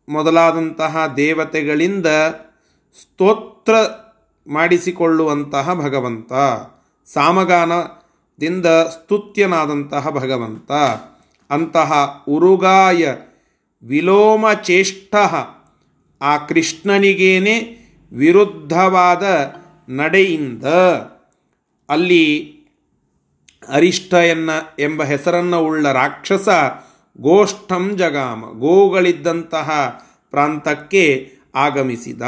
[0.08, 2.06] ಮೊದಲಾದಂತಹ ದೇವತೆಗಳಿಂದ
[3.00, 3.74] ಸ್ತೋತ್ರ
[4.46, 6.32] ಮಾಡಿಸಿಕೊಳ್ಳುವಂತಹ ಭಗವಂತ.
[7.06, 10.72] ಸಾಮಗಾನದಿಂದ ಸ್ತುತ್ಯನಾದಂತಹ ಭಗವಂತ.
[11.50, 13.14] ಅಂತಹ ಉರುಗಾಯ
[13.82, 15.14] ವಿಲೋಮ ಚೇಷ್ಟ
[16.22, 19.54] ಆ ಕೃಷ್ಣನಿಗೇನೆ ವಿರುದ್ಧವಾದ
[19.88, 20.64] ನಡೆಯಿಂದ.
[21.88, 22.56] ಅಲ್ಲಿ
[23.68, 26.48] ಅರಿಷ್ಟ ಎನ್ನ ಎಂಬ ಹೆಸರನ್ನು ಉಳ್ಳ ರಾಕ್ಷಸ
[27.20, 32.22] ಗೋಷ್ಠಂ ಜಗಾಮ, ಗೋಗಳಿದ್ದಂತಹ ಪ್ರಾಂತಕ್ಕೆ ಆಗಮಿಸಿದ.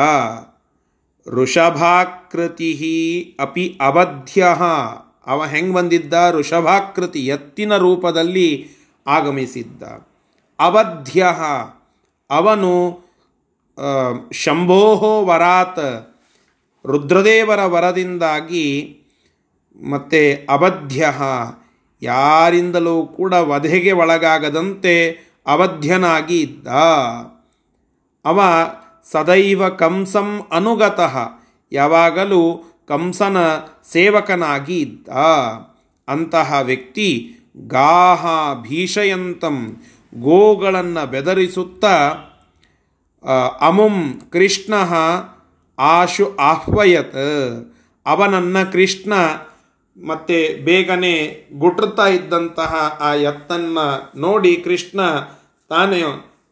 [1.27, 4.57] ಋಷಭಾಕೃತಿ ಅಪಿ ಅವಧ್ಯ.
[5.27, 6.15] ಅವ ಹೆಂಗೆ ಬಂದಿದ್ದ?
[6.33, 8.69] ಋಷಭಾಕೃತಿ ಎತ್ತಿನ ರೂಪದಲ್ಲಿ
[9.07, 9.83] ಆಗಮಿಸಿದ್ದ.
[10.59, 11.27] ಅವಧ್ಯ.
[12.31, 13.01] ಅವನು
[14.33, 16.15] ಶಂಭೋಹೋ ವರಾತ್
[16.87, 18.97] ರುದ್ರದೇವರ ವರದಿಂದಾಗಿ
[19.91, 21.13] ಮತ್ತೆ ಅವಧ್ಯ.
[22.03, 26.69] ಯಾರಿಂದಲೂ ಕೂಡ ವಧೆಗೆ ಒಳಗಾಗದಂತೆ ಅವಧ್ಯನಾಗಿ ಇದ್ದ.
[28.25, 28.41] ಅವ
[29.13, 31.17] ಸದೈವ ಕಂಸಂ ಅನುಗತಃ.
[31.73, 32.43] ಯಾವಾಗಲೂ
[32.89, 33.37] ಕಂಸನ
[33.93, 35.09] ಸೇವಕನಾಗಿ ಇದ್ದ.
[36.09, 37.09] ಅಂತಹ ವ್ಯಕ್ತಿ
[37.67, 38.27] ಗಾಹ
[38.63, 39.57] ಭೀಷಯಂತಂ
[40.15, 41.85] ಗೋಗಳನ್ನು ಬೆದರಿಸುತ್ತ
[43.61, 44.75] ಅಮುಂ ಕೃಷ್ಣ
[45.79, 47.17] ಆಶು ಆಹ್ವಯತ್.
[48.07, 49.13] ಅವನನ್ನು ಕೃಷ್ಣ
[49.97, 51.15] ಮತ್ತೆ ಬೇಗನೆ
[51.59, 53.87] ಗುಟ್ರತಾ ಇದ್ದಂತಹ ಆ ಎತ್ತನ್ನು
[54.21, 55.01] ನೋಡಿ ಕೃಷ್ಣ
[55.69, 56.03] ತಾನೇ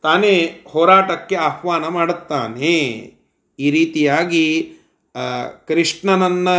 [0.03, 2.77] ತಾನೇ ಹೋರಾಟಕ್ಕೆ ಆಹ್ವಾನ ಮಾಡುತ್ತಾನೆ.
[3.59, 4.73] ಈ ರೀತಿಯಾಗಿ
[5.69, 6.57] ಕೃಷ್ಣನನ್ನು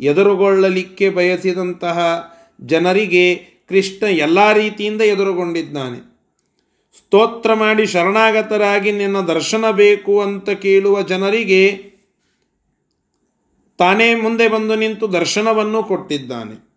[0.00, 1.98] ಎದುರುಗೊಳ್ಳಲಿಕ್ಕೆ ಬಯಸಿದಂತಹ
[2.60, 3.34] ಜನರಿಗೆ
[3.68, 5.98] ಕೃಷ್ಣ ಎಲ್ಲ ರೀತಿಯಿಂದ ಎದುರುಗೊಂಡಿದ್ದಾನೆ.
[6.98, 11.90] ಸ್ತೋತ್ರ ಮಾಡಿ ಶರಣಾಗತರಾಗಿ ನಿನ್ನ ದರ್ಶನ ಬೇಕು ಅಂತ ಕೇಳುವ ಜನರಿಗೆ
[13.78, 16.70] ತಾನೇ ಮುಂದೆ ಬಂದು ನಿಂತು ದರ್ಶನವನ್ನು ಕೊಟ್ಟಿದ್ದಾನೆ.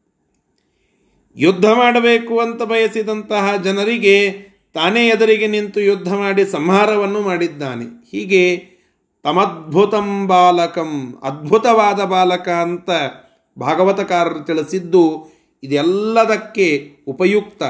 [1.36, 7.86] ಯುದ್ಧ ಮಾಡಬೇಕು ಅಂತ ಬಯಸಿದಂತಹ ಜನರಿಗೆ ತಾನೇ ಎದುರಿಗೆ ನಿಂತು ಯುದ್ಧ ಮಾಡಿ ಸಂಹಾರವನ್ನು ಮಾಡಿದ್ದಾನೆ.
[8.12, 8.74] ಹೀಗೆ
[9.24, 12.90] ತಮದ್ಭುತಂ ಬಾಲಕಂ, ಅದ್ಭುತವಾದ ಬಾಲಕ ಅಂತ
[13.60, 15.34] ಭಾಗವತಕಾರರು ತಿಳಿಸಿದ್ದು
[15.64, 17.64] ಇದೆಲ್ಲದಕ್ಕೆ ಉಪಯುಕ್ತ.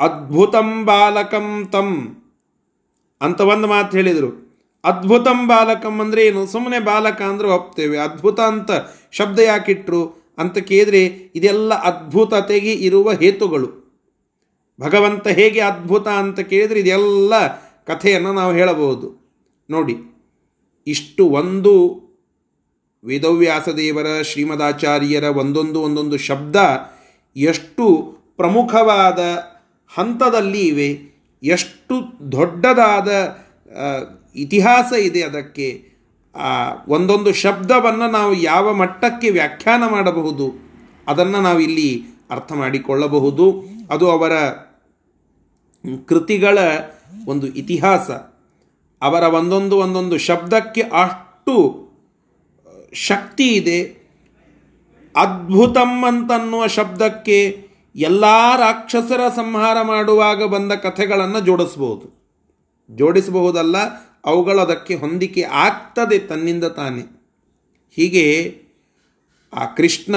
[0.00, 2.16] ಅದ್ಭುತಂ ಬಾಲಕಂ ತಂ
[3.20, 4.48] ಅಂತ ಒಂದು ಮಾತು ಹೇಳಿದರು.
[4.84, 6.46] ಅದ್ಭುತಂ ಬಾಲಕಂ ಅಂದರೆ ಏನು?
[6.46, 7.98] ಸುಮ್ಮನೆ ಬಾಲಕ ಅಂದರೆ ಒಪ್ತೇವೆ.
[7.98, 8.70] ಅದ್ಭುತ ಅಂತ
[9.10, 10.34] ಶಬ್ದ ಯಾಕಿಟ್ರು?
[10.38, 13.87] ಅಂತ ಕೇಳಿದ್ರೆ ಇದೆಲ್ಲ ಅದ್ಭುತತೆಗೆ ಇರುವ ಹೇತುಗಳು.
[14.80, 17.34] ಭಗವಂತ ಹೇಗೆ ಅದ್ಭುತ ಅಂತ ಕೇಳಿದರೆ ಇದೆಲ್ಲ
[17.84, 19.08] ಕಥೆಯನ್ನು ನಾವು ಹೇಳಬಹುದು.
[19.70, 19.94] ನೋಡಿ,
[20.86, 21.72] ಇಷ್ಟು ಒಂದು
[23.04, 26.56] ವೇದವ್ಯಾಸದೇವರ, ಶ್ರೀಮದಾಚಾರ್ಯರ ಒಂದೊಂದು ಒಂದೊಂದು ಶಬ್ದ
[27.36, 27.84] ಎಷ್ಟು
[28.36, 29.20] ಪ್ರಮುಖವಾದ
[29.92, 30.88] ಹಂತದಲ್ಲಿ ಇವೆ,
[31.42, 31.94] ಎಷ್ಟು
[32.32, 33.10] ದೊಡ್ಡದಾದ
[34.34, 35.68] ಇತಿಹಾಸ ಇದೆ ಅದಕ್ಕೆ
[36.88, 40.46] ಒಂದೊಂದು ಶಬ್ದವನ್ನು ನಾವು ಯಾವ ಮಟ್ಟಕ್ಕೆ ವ್ಯಾಖ್ಯಾನ ಮಾಡಬಹುದು
[41.06, 41.90] ಅದನ್ನು ನಾವು ಇಲ್ಲಿ
[42.30, 43.46] ಅರ್ಥ ಮಾಡಿಕೊಳ್ಳಬಹುದು.
[43.90, 44.32] ಅದು ಅವರ
[46.06, 46.58] ಕೃತಿಗಳ
[47.26, 48.10] ಒಂದು ಇತಿಹಾಸ.
[49.02, 51.88] ಅವರ ಒಂದೊಂದು ಒಂದೊಂದು ಶಬ್ದಕ್ಕೆ ಅಷ್ಟು
[52.92, 53.98] ಶಕ್ತಿ ಇದೆ.
[55.16, 58.24] ಅದ್ಭುತಂ ಅಂತನ್ನುವ ಶಬ್ದಕ್ಕೆ ಎಲ್ಲ
[58.56, 62.18] ರಾಕ್ಷಸರ ಸಂಹಾರ ಮಾಡುವಾಗ ಬಂದ ಕಥೆಗಳನ್ನು ಜೋಡಿಸ್ಬೋದು.
[62.90, 63.76] ಜೋಡಿಸಬಹುದಲ್ಲ
[64.24, 67.02] ಅವುಗಳದಕ್ಕೆ ಹೊಂದಿಕೆ ಆಗ್ತದೆ ತನ್ನಿಂದ ತಾನೆ.
[67.90, 68.58] ಹೀಗೆ
[69.54, 70.16] ಆ ಕೃಷ್ಣ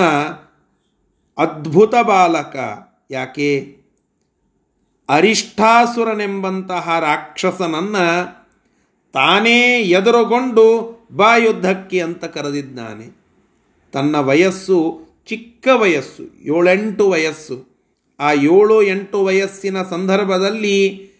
[1.37, 2.55] ಅದ್ಭುತ ಬಾಲಕ,
[3.11, 3.80] ಯಾಕೆ?
[5.09, 8.41] ಅರಿಷ್ಠಾಸುರನೆಂಬಂತಹ ರಾಕ್ಷಸನನ್ನು
[9.13, 10.65] ತಾನೇ ಎದುರುಗೊಂಡು
[11.11, 13.17] ಬಾ ಯುದ್ಧಕ್ಕೆ ಅಂತ ಕರೆದಿದ್ದಾನೆ.
[13.91, 17.71] ತನ್ನ ವಯಸ್ಸು ಚಿಕ್ಕ ವಯಸ್ಸು, ಏಳೆಂಟು ವಯಸ್ಸು.
[18.19, 21.11] ಆ ಏಳು, ಎಂಟು ವಯಸ್ಸಿನ ಸಂದರ್ಭದಲ್ಲಿ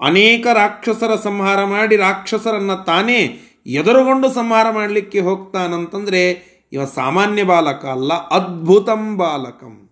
[0.00, 9.16] ಅನೇಕ ರಾಕ್ಷಸರ ಸಂಹಾರ ಮಾಡಿ ರಾಕ್ಷಸರನ್ನು ತಾನೇ ಎದುರುಗೊಂಡು ಸಂಹಾರ ಮಾಡಲಿಕ್ಕೆ ಹೋಗ್ತಾನಂತಂದರೆ ಇವ ಸಾಮಾನ್ಯ ಬಾಲಕ ಅಲ್ಲ, ಅದ್ಭುತಂ
[9.16, 9.90] ಬಾಲಕಂ.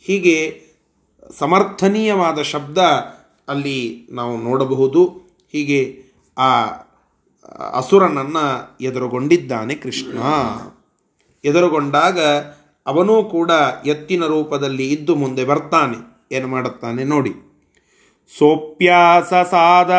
[0.00, 0.63] ಹೀಗೆ
[1.38, 2.78] ಸಮರ್ಥನೀಯವಾದ ಶಬ್ದ
[3.48, 5.04] ಅಲ್ಲಿ ನಾವು ನೋಡಬಹುದು.
[5.52, 6.02] ಹೀಗೆ
[6.38, 6.64] ಆ
[7.72, 10.18] ಅಸುರನನ್ನು ಎದುರುಗೊಂಡಿದ್ದಾನೆ ಕೃಷ್ಣ.
[11.44, 12.20] ಎದುರುಗೊಂಡಾಗ
[12.86, 13.50] ಅವನೂ ಕೂಡ
[13.86, 15.96] ಎತ್ತಿನ ರೂಪದಲ್ಲಿ ಇದ್ದು ಮುಂದೆ ಬರ್ತಾನೆ.
[16.36, 17.43] ಏನು ಮಾಡುತ್ತಾನೆ ನೋಡಿ.
[18.26, 19.90] सोऽप्यास साद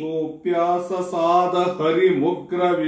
[0.00, 2.78] सोऽप्याससाद हरिमुग्र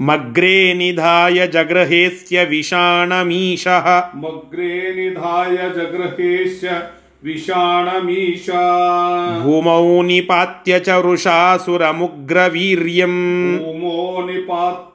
[0.00, 6.82] मग्रे निधाय जगृहेस्य विषाणमीशः। मग्रे निधाय जगृहेस्य
[7.24, 14.90] विषाणमीशा। भूमौ निपात्य च वृषासुरमुग्रवीर्यम्। सुरमुग्र निपात्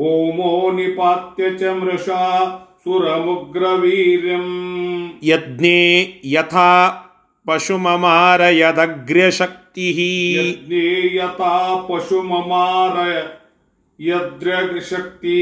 [0.00, 4.53] उमौ निपात्य च मृषा सुरमुग्रवीर्यम्
[5.27, 5.77] ಯಜ್ಞೇ
[6.31, 6.65] ಯಥಾ
[7.45, 9.87] ಪಶುಮಮಾರಯದಗ್ರ್ಯಶಕ್ತಿ
[10.37, 10.83] यज्ञे
[11.15, 11.53] यथा
[11.87, 13.15] पशुममारय
[13.99, 15.39] यद्रशक्ति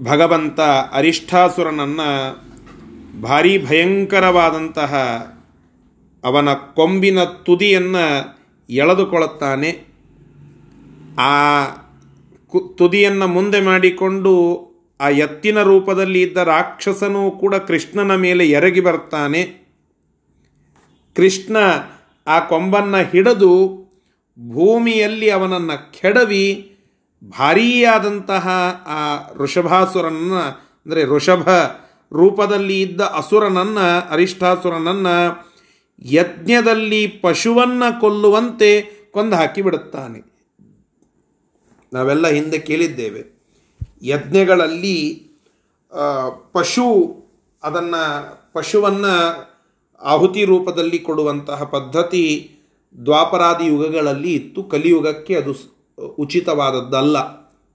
[0.00, 0.60] ಭಗವಂತ
[0.92, 2.00] ಅರಿಷ್ಠಾಸುರನನ್ನ
[3.22, 4.92] ಭಾರಿ ಭಯಂಕರವಾದಂತಹ
[6.24, 8.04] ಅವನ ಕೊಂಬಿನ ತುದಿಯನ್ನು
[8.68, 9.70] ಎಳೆದುಕೊಳ್ಳುತ್ತಾನೆ
[11.24, 11.32] ಆ
[12.47, 14.65] ಕು ತುದಿಯನ್ನು ಮುಂದೆ ಮಾಡಿಕೊಂಡು
[15.01, 19.65] ಆ ಎತ್ತಿನ ರೂಪದಲ್ಲಿ ಇದ್ದ ರಾಕ್ಷಸನೂ ಕೂಡ ಕೃಷ್ಣನ ಮೇಲೆ ಎರಗಿ ಬರ್ತಾನೆ.
[21.15, 21.57] ಕೃಷ್ಣ
[22.27, 23.85] ಆ ಕೊಂಬನ್ನು ಹಿಡಿದು
[24.53, 26.75] ಭೂಮಿಯಲ್ಲಿ ಅವನನ್ನು ಕೆಡವಿ
[27.23, 28.47] ಭಾರೀಯಾದಂತಹ
[28.87, 30.41] ಆ ಋಷಭಾಸುರನನ್ನು
[30.85, 31.49] ಅಂದರೆ ಋಷಭ
[32.13, 35.45] ರೂಪದಲ್ಲಿ ಇದ್ದ ಅಸುರನನ್ನು ಅರಿಷ್ಠಾಸುರನನ್ನು
[36.05, 38.81] ಯಜ್ಞದಲ್ಲಿ ಪಶುವನ್ನು ಕೊಲ್ಲುವಂತೆ
[39.11, 40.34] ಕೊಂದು ಹಾಕಿ ಬಿಡುತ್ತಾನೆ.
[41.95, 43.35] ನಾವೆಲ್ಲ ಹಿಂದೆ ಕೇಳಿದ್ದೇವೆ.
[44.03, 45.27] ಯಜ್ಞಗಳಲ್ಲಿ
[46.51, 47.15] ಪಶು
[47.63, 48.03] ಅದನ್ನು,
[48.53, 49.45] ಪಶುವನ್ನು
[50.01, 52.51] ಆಹುತಿ ರೂಪದಲ್ಲಿ ಕೊಡುವಂತಹ ಪದ್ಧತಿ
[53.05, 54.63] ದ್ವಾಪರಾದಿ ಯುಗಗಳಲ್ಲಿ ಇತ್ತು.
[54.63, 55.53] ಕಲಿಯುಗಕ್ಕೆ ಅದು
[56.19, 57.17] ಉಚಿತವಾದದ್ದಲ್ಲ.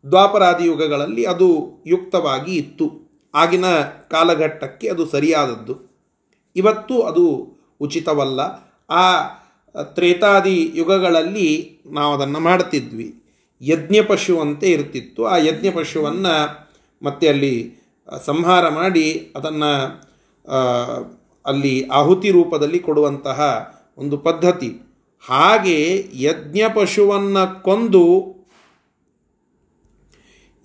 [0.09, 3.11] ದ್ವಾಪರಾದಿ ಯುಗಗಳಲ್ಲಿ ಅದು ಯುಕ್ತವಾಗಿ ಇತ್ತು.
[3.35, 3.67] ಆಗಿನ
[4.11, 5.79] ಕಾಲಘಟ್ಟಕ್ಕೆ ಅದು ಸರಿಯಾದದ್ದು.
[6.57, 8.41] ಇವತ್ತು ಅದು ಉಚಿತವಲ್ಲ.
[8.91, 9.21] ಆ
[9.83, 13.20] ತ್ರೇತಾದಿ ಯುಗಗಳಲ್ಲಿ ನಾವು ಅದನ್ನು ಮಾಡ್ತಿದ್ವಿ.
[13.61, 15.27] ಯಜ್ಞ ಪಶುವಂತೆ ಇರ್ತಿತ್ತು.
[15.27, 16.69] ಆ ಯಜ್ಞ ಪಶುವನ್ನು
[17.03, 17.75] ಮತ್ತೆ ಅಲ್ಲಿ
[18.27, 19.73] ಸಂಹಾರ ಮಾಡಿ ಅದನ್ನು
[21.47, 23.41] ಅಲ್ಲಿ ಆಹುತಿ ರೂಪದಲ್ಲಿ ಕೊಡುವಂತಹ
[23.97, 24.71] ಒಂದು ಪದ್ಧತಿ.
[25.27, 28.05] ಹಾಗೆ ಯಜ್ಞ ಪಶುವನ್ನು ಕೊಂದು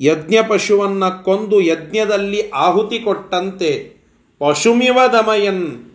[0.01, 3.97] ಯಜ್ಞ ಪಶುವನ್ನು ಕೊಂದು ಯಜ್ಞದಲ್ಲಿ ಆಹುತಿ ಕೊಟ್ಟಂತೆ
[4.39, 5.85] ಪಶುಮಿವ ದಮಯನ್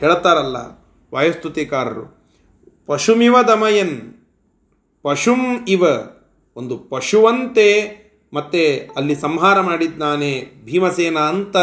[0.00, 0.56] ಹೇಳ್ತಾರಲ್ಲ
[1.14, 2.04] ವಾಯುಸ್ತುತಿಕಾರರು.
[2.86, 4.19] ಪಶುಮಿವ ದಮಯನ್
[5.02, 5.82] ಪಶುಂ ಇವ.
[6.56, 7.68] ಒಂದು ಪಶುವಂತೆ
[8.32, 10.30] ಮತ್ತೆ ಅಲ್ಲಿ ಸಂಹಾರ ಮಾಡಿದ್ದಾನೆ
[10.64, 11.56] ಭೀಮಸೇನ ಅಂತ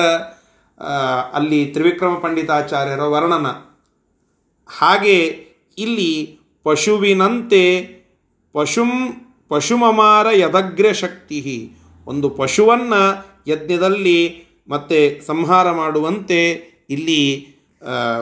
[1.34, 3.48] ಅಲ್ಲಿ ತ್ರಿವಿಕ್ರಮ ಪಂಡಿತಾಚಾರ್ಯರ ವರ್ಣನ.
[4.78, 5.18] ಹಾಗೆ
[5.78, 7.64] ಇಲ್ಲಿ ಪಶುವಿನಂತೆ
[8.54, 8.92] ಪಶುಂ,
[9.50, 11.72] ಪಶುಮಮಾರ ಯದಗ್ರ ಶಕ್ತಿ
[12.06, 13.02] ಒಂದು ಪಶುವನ್ನು
[13.48, 14.20] ಯಜ್ಞದಲ್ಲಿ
[14.70, 16.42] ಮತ್ತೆ ಸಂಹಾರ ಮಾಡುವಂತೆ
[16.90, 17.22] ಇಲ್ಲಿ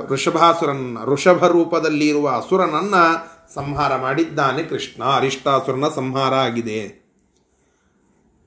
[0.08, 2.96] ವೃಷಭಾಸುರನ್ನ ಋಷಭ ರೂಪದಲ್ಲಿ ಇರುವ ಅಸುರನನ್ನ
[3.54, 7.06] ಸಂಹಾರ ಮಾಡಿದ್ದಾನೆ ಕೃಷ್ಣ, ಅರಿಷ್ಟಾಸುರನ ಸಂಹಾರ ಆಗಿದೆ.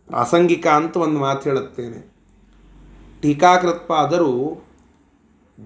[0.06, 2.14] ಪ್ರಾಸಂಗಿಕ ಅಂತ ಒಂದು ಮಾತು ಹೇಳುತ್ತೇನೆ.
[3.22, 4.64] ಟೀಕಾಕೃತ್ಪಾದರು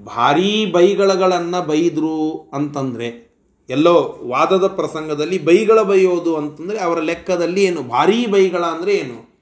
[0.05, 3.33] ಭಾರೀ ಬೈಗಳಗಳನ್ನು ಬೈದರು ಅಂತಂದರೆ,
[3.71, 9.33] ಎಲ್ಲೋ ವಾದದ ಪ್ರಸಂಗದಲ್ಲಿ ಬೈಗಳ ಬೈಯೋದು ಅಂತಂದರೆ ಅವರ ಲೆಕ್ಕದಲ್ಲಿ ಏನು, ಭಾರೀ ಬೈಗಳ ಅಂದರೆ ಏನು?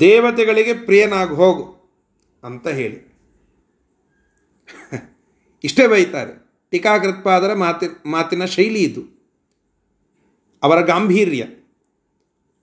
[0.00, 1.90] ದೇವತೆಗಳಿಗೆ ಪ್ರಿಯನಾಗಿ ಹೋಗು
[2.44, 3.14] ಅಂತ ಹೇಳಿ.
[5.64, 6.43] ಇಷ್ಟೇ ಬೈತಾರೆ.
[6.74, 9.00] ಟೀಕಾಕೃತ್ಪಾದರ ಮಾತಿ ಮಾತಿನ ಶೈಲಿ ಇದು.
[10.62, 11.46] ಅವರ ಗಾಂಭೀರ್ಯ.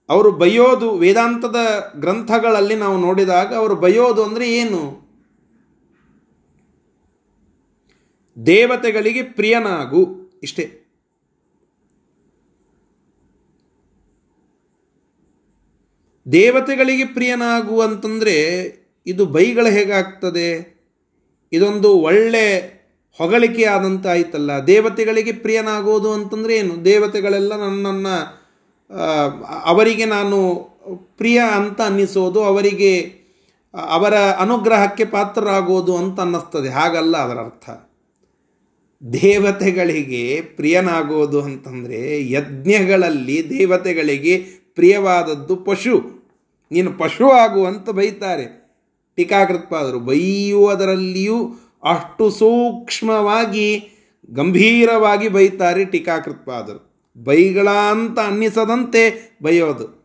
[0.08, 1.56] ಅವರು ಬಯೋದು ವೇದಾಂತದ
[1.96, 5.02] ಗ್ರಂಥಗಳಲ್ಲಿ ನಾವು ನೋಡಿದಾಗ ಅವರು ಬಯೋದು ಅಂದರೆ ಏನು?
[8.46, 10.30] ದೇವತೆಗಳಿಗೆ ಪ್ರಿಯನಾಗು.
[10.42, 10.78] ಇಷ್ಟೇ.
[16.32, 18.36] ದೇವತೆಗಳಿಗೆ ಪ್ರಿಯನಾಗು ಅಂತಂದರೆ
[19.06, 20.72] ಇದು ಬೈಗಳ ಹೇಗಾಗ್ತದೆ?
[21.52, 22.81] ಇದೊಂದು ಒಳ್ಳೆ
[23.18, 26.84] ಹೊಗಳಿಕೆ ಆದಂತ ಆಯ್ತಲ್ಲ ದೇವತೆಗಳಿಗೆ ಪ್ರಿಯನಾಗೋದು ಅಂತಂದರೆ ಏನು?
[26.84, 28.42] ದೇವತೆಗಳೆಲ್ಲ ನನ್ನನ್ನು
[29.64, 30.38] ಅವರಿಗೆ ನಾನು
[31.16, 33.22] ಪ್ರಿಯ ಅಂತ ಅನ್ನಿಸೋದು, ಅವರಿಗೆ
[33.74, 36.68] ಅವರ ಅನುಗ್ರಹಕ್ಕೆ ಪಾತ್ರರಾಗೋದು ಅಂತ ಅನ್ನಿಸ್ತದೆ.
[36.68, 37.70] ಹಾಗಲ್ಲ ಅದರ ಅರ್ಥ.
[39.22, 44.38] ದೇವತೆಗಳಿಗೆ ಪ್ರಿಯನಾಗೋದು ಅಂತಂದರೆ ಯಜ್ಞಗಳಲ್ಲಿ ದೇವತೆಗಳಿಗೆ
[44.74, 46.22] ಪ್ರಿಯವಾದದ್ದು ಪಶು.
[46.72, 48.62] ನೀನು ಪಶು ಆಗು ಅಂತ ಬೈತಾರೆ.
[49.16, 50.00] ಟೀಕಾಕೃತ್ಪಾದರು.
[50.00, 51.38] ಬೈಯುವುದರಲ್ಲಿಯೂ
[51.82, 53.88] ಅಷ್ಟು ಸೂಕ್ಷ್ಮವಾಗಿ,
[54.30, 56.92] ಗಂಭೀರವಾಗಿ ಬೈತಾರೆ ಟೀಕಾಕೃತ್ಪಾದರು.
[57.24, 60.02] ಬೈಗಳ ಅಂತ ಅನ್ನಿಸದಂತೆ ಬೈಯೋದು.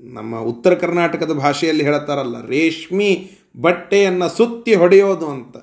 [0.00, 5.56] ನಮ್ಮ ಉತ್ತರ ಕರ್ನಾಟಕದ ಭಾಷೆಯಲ್ಲಿ ಹೇಳ್ತಾರಲ್ಲ ರೇಷ್ಮಿ ಬಟ್ಟೆಯನ್ನು ಸುತ್ತಿ ಹೊಡೆಯೋದು ಅಂತ.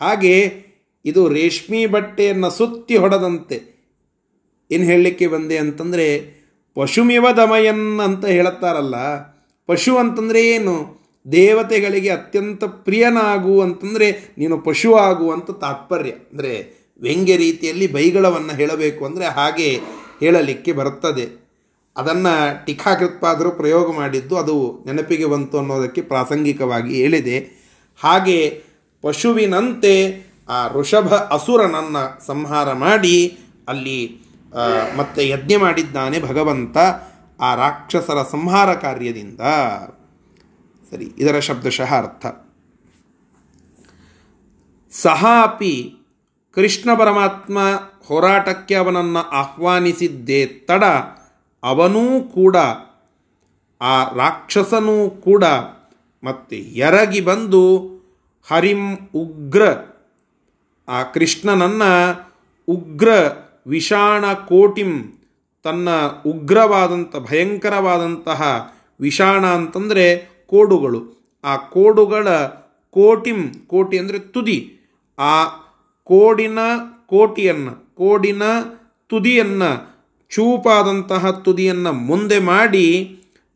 [0.00, 0.64] ಹಾಗೆ
[1.04, 3.78] ಇದು ರೇಷ್ಮಿ ಬಟ್ಟೆಯನ್ನು ಸುತ್ತಿ ಹೊಡೆದಂತೆ.
[4.70, 6.38] ಏನು ಹೇಳಲಿಕ್ಕೆ ಬಂದೆ ಅಂತಂದರೆ,
[6.74, 8.96] ಪಶುಮಿವ ದಮಯನ್ ಅಂತ ಹೇಳುತ್ತಾರಲ್ಲ,
[9.66, 11.07] ಪಶು ಅಂತಂದರೆ ಏನು?
[11.26, 16.10] ದೇವತೆಗಳಿಗೆ ಅತ್ಯಂತ ಪ್ರಿಯನಾಗು ಅಂತಂದರೆ ನೀನು ಪಶು ಆಗು ಅಂತ ತಾತ್ಪರ್ಯ.
[16.10, 16.52] ಅಂದರೆ
[17.00, 19.68] ವ್ಯಂಗ್ಯ ರೀತಿಯಲ್ಲಿ ಬೈಗಳವನ್ನು ಹೇಳಬೇಕು ಅಂದರೆ ಹಾಗೆ
[20.20, 21.26] ಹೇಳಲಿಕ್ಕೆ ಬರುತ್ತದೆ.
[21.96, 27.36] ಅದನ್ನು ಟೀಕಾಕೃತ್ಪಾದರು ಪ್ರಯೋಗ ಮಾಡಿದ್ದು ಅದು ನೆನಪಿಗೆ ಬಂತು ಅನ್ನೋದಕ್ಕೆ ಪ್ರಾಸಂಗಿಕವಾಗಿ ಹೇಳಿದೆ.
[28.00, 28.38] ಹಾಗೆ
[29.02, 29.94] ಪಶುವಿನಂತೆ
[30.48, 34.00] ಆ ಋಷಭ ಅಸುರನನ್ನು ಸಂಹಾರ ಮಾಡಿ ಅಲ್ಲಿ
[34.96, 36.76] ಮತ್ತೆ ಯಜ್ಞ ಮಾಡಿದ್ದಾನೆ ಭಗವಂತ
[37.40, 39.40] ಆ ರಾಕ್ಷಸರ ಸಂಹಾರ ಕಾರ್ಯದಿಂದ.
[40.90, 42.26] ಸರಿ, ಇದರ ಶಬ್ದಶಃ ಅರ್ಥ
[44.92, 45.94] ಸಹ ಅಪಿ
[46.54, 47.58] ಕೃಷ್ಣ ಪರಮಾತ್ಮ
[48.06, 50.84] ಹೋರಾಟಕ್ಕೆ ಅವನನ್ನು ಆಹ್ವಾನಿಸಿದ್ದೇ ತಡ
[51.62, 52.56] ಅವನೂ ಕೂಡ,
[53.80, 55.44] ಆ ರಾಕ್ಷಸನೂ ಕೂಡ
[56.22, 57.62] ಮತ್ತೆ ಎರಗಿ ಬಂದು
[58.48, 58.82] ಹರಿಂ
[59.14, 59.62] ಉಗ್ರ,
[60.88, 61.92] ಆ ಕೃಷ್ಣನನ್ನು
[62.68, 63.08] ಉಗ್ರ
[63.66, 64.92] ವಿಷಾಣ ಕೋಟಿಂ,
[65.64, 65.88] ತನ್ನ
[66.26, 68.40] ಉಗ್ರವಾದಂಥ ಭಯಂಕರವಾದಂತಹ
[69.00, 70.04] ವಿಷಾಣ ಅಂತಂದರೆ
[70.50, 71.00] ಕೋಡುಗಳು.
[71.44, 72.28] ಆ ಕೋಡುಗಳ
[72.96, 74.58] ಕೋಟಿಂ, ಕೋಟಿ ಅಂದರೆ ತುದಿ.
[75.18, 75.34] ಆ
[76.08, 76.58] ಕೋಡಿನ
[77.06, 78.42] ಕೋಟಿಯನ್ನು, ಕೋಡಿನ
[79.10, 79.70] ತುದಿಯನ್ನು,
[80.30, 82.86] ಚೂಪಾದಂತಹ ತುದಿಯನ್ನು ಮುಂದೆ ಮಾಡಿ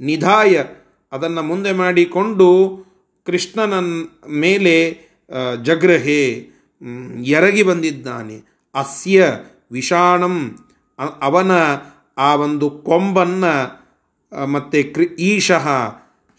[0.00, 0.62] ನಿಧಾಯ
[1.12, 2.48] ಅದನ್ನು ಮುಂದೆ ಮಾಡಿಕೊಂಡು
[3.26, 3.74] ಕೃಷ್ಣನ
[4.40, 4.76] ಮೇಲೆ
[5.62, 6.22] ಜಗ್ರಹೆ
[7.36, 8.36] ಎರಗಿ ಬಂದಿದ್ದಾನೆ.
[8.74, 9.26] ಅಸ್ಯ
[9.72, 10.36] ವಿಷಾಣಂ
[11.22, 11.52] ಅವನ
[12.18, 13.52] ಆ ಒಂದು ಕೊಂಬನ್ನು
[14.46, 15.66] ಮತ್ತು ಕ್ರಿ ಈಶಃ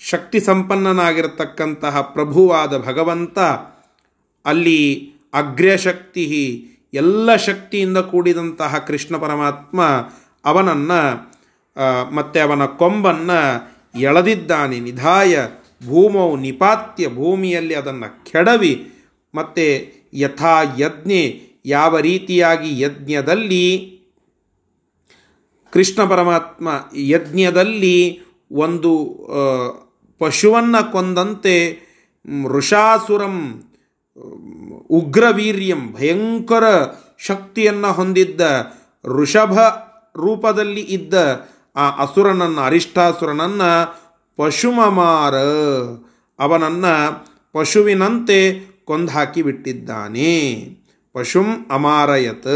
[0.10, 3.40] ಶಕ್ತಿ ಸಂಪನ್ನನಾಗಿರತಕ್ಕಂತಹ ಪ್ರಭುವಾದ ಭಗವಂತ,
[4.46, 4.80] ಅಲ್ಲಿ
[5.34, 6.26] ಅಗ್ರ್ಯಶಕ್ತಿ
[6.94, 9.82] ಎಲ್ಲ ಶಕ್ತಿಯಿಂದ ಕೂಡಿದಂತಹ ಕೃಷ್ಣ ಪರಮಾತ್ಮ
[10.46, 11.02] ಅವನನ್ನು
[12.16, 13.40] ಮತ್ತು ಅವನ ಕೊಂಬನ್ನು
[14.00, 14.78] ಎಳೆದಿದ್ದಾನೆ.
[14.80, 15.34] ನಿಧಾಯ
[15.86, 18.74] ಭೂಮೌ ನಿಪಾತ್ಯ ಭೂಮಿಯಲ್ಲಿ ಅದನ್ನು ಕೆಡವಿ,
[19.34, 19.66] ಮತ್ತು
[20.14, 21.24] ಯಥಾ ಯಜ್ಞೆ,
[21.66, 23.66] ಯಾವ ರೀತಿಯಾಗಿ ಯಜ್ಞದಲ್ಲಿ
[25.74, 26.70] ಕೃಷ್ಣ ಪರಮಾತ್ಮ
[27.12, 27.98] ಯಜ್ಞದಲ್ಲಿ
[28.52, 28.92] ಒಂದು
[30.24, 31.56] ಪಶುವನ್ನು ಕೊಂದಂತೆ
[32.48, 33.64] ವೃಷಾಸುರಂ
[34.90, 36.64] ಉಗ್ರವೀರ್ಯಂ, ಭಯಂಕರ
[37.18, 38.42] ಶಕ್ತಿಯನ್ನು ಹೊಂದಿದ್ದ
[39.06, 39.60] ಋಷಭ
[40.16, 41.14] ರೂಪದಲ್ಲಿ ಇದ್ದ
[41.76, 43.72] ಆ ಅಸುರನನ್ನು, ಅರಿಷ್ಟಾಸುರನನ್ನು
[44.38, 45.36] ಪಶುಮಮಾರ
[46.44, 46.94] ಅವನನ್ನು
[47.54, 48.38] ಪಶುವಿನಂತೆ
[48.86, 50.34] ಕೊಂದಾಕಿ ಬಿಟ್ಟಿದ್ದಾನೆ.
[51.14, 52.56] ಪಶುಂ ಅಮಾರಯತ್.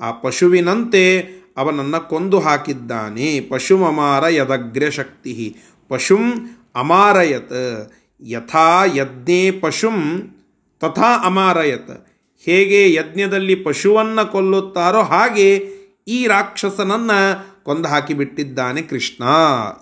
[0.00, 1.20] ಆ ಪಶುವಿನಂತೆ
[1.56, 3.40] ಅವನನ್ನು ಕೊಂದು ಹಾಕಿದ್ದಾನೆ.
[3.40, 5.56] ಪಶುಮಮಾರ ಯದಗ್ರ ಶಕ್ತಿ
[5.88, 6.22] ಪಶುಂ
[6.74, 7.92] ಅಮಾರಯತ್.
[8.22, 9.98] ಯಥಾ ಯಜ್ಞೆ ಪಶುಂ
[10.80, 12.06] ತಥಾ ಅಮಾರಯತ್.
[12.44, 15.56] ಹೇಗೆ ಯಜ್ಞದಲ್ಲಿ ಪಶುವನ್ನು ಕೊಲ್ಲುತ್ತಾರೋ ಹಾಗೆ
[16.08, 19.24] ಈ ರಾಕ್ಷಸನನ್ನು ಕೊಂದು ಹಾಕಿಬಿಟ್ಟಿದ್ದಾನೆ ಕೃಷ್ಣ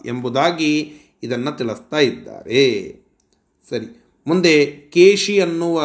[0.07, 2.93] ಎಂಬುದಾಗಿ ಇದನ್ನು ತಿಳಿಸ್ತಾ ಇದ್ದಾರೆ.
[3.71, 3.87] ಸರಿ,
[4.27, 5.83] ಮುಂದೆ ಕೇಶಿ ಅನ್ನುವ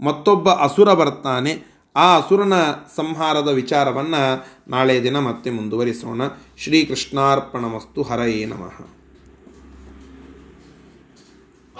[0.00, 1.74] ಮತ್ತೊಬ್ಬ ಅಸುರ ಬರ್ತಾನೆ.
[1.96, 2.52] ಆ ಅಸುರನ
[2.96, 6.22] ಸಂಹಾರದ ವಿಚಾರವನ್ನು ನಾಳೆ ದಿನ ಮತ್ತೆ ಮುಂದುವರಿಸೋಣ.
[6.58, 9.03] ಶ್ರೀಕೃಷ್ಣಾರ್ಪಣಮಸ್ತು ಹರಯೇ ನಮಃ.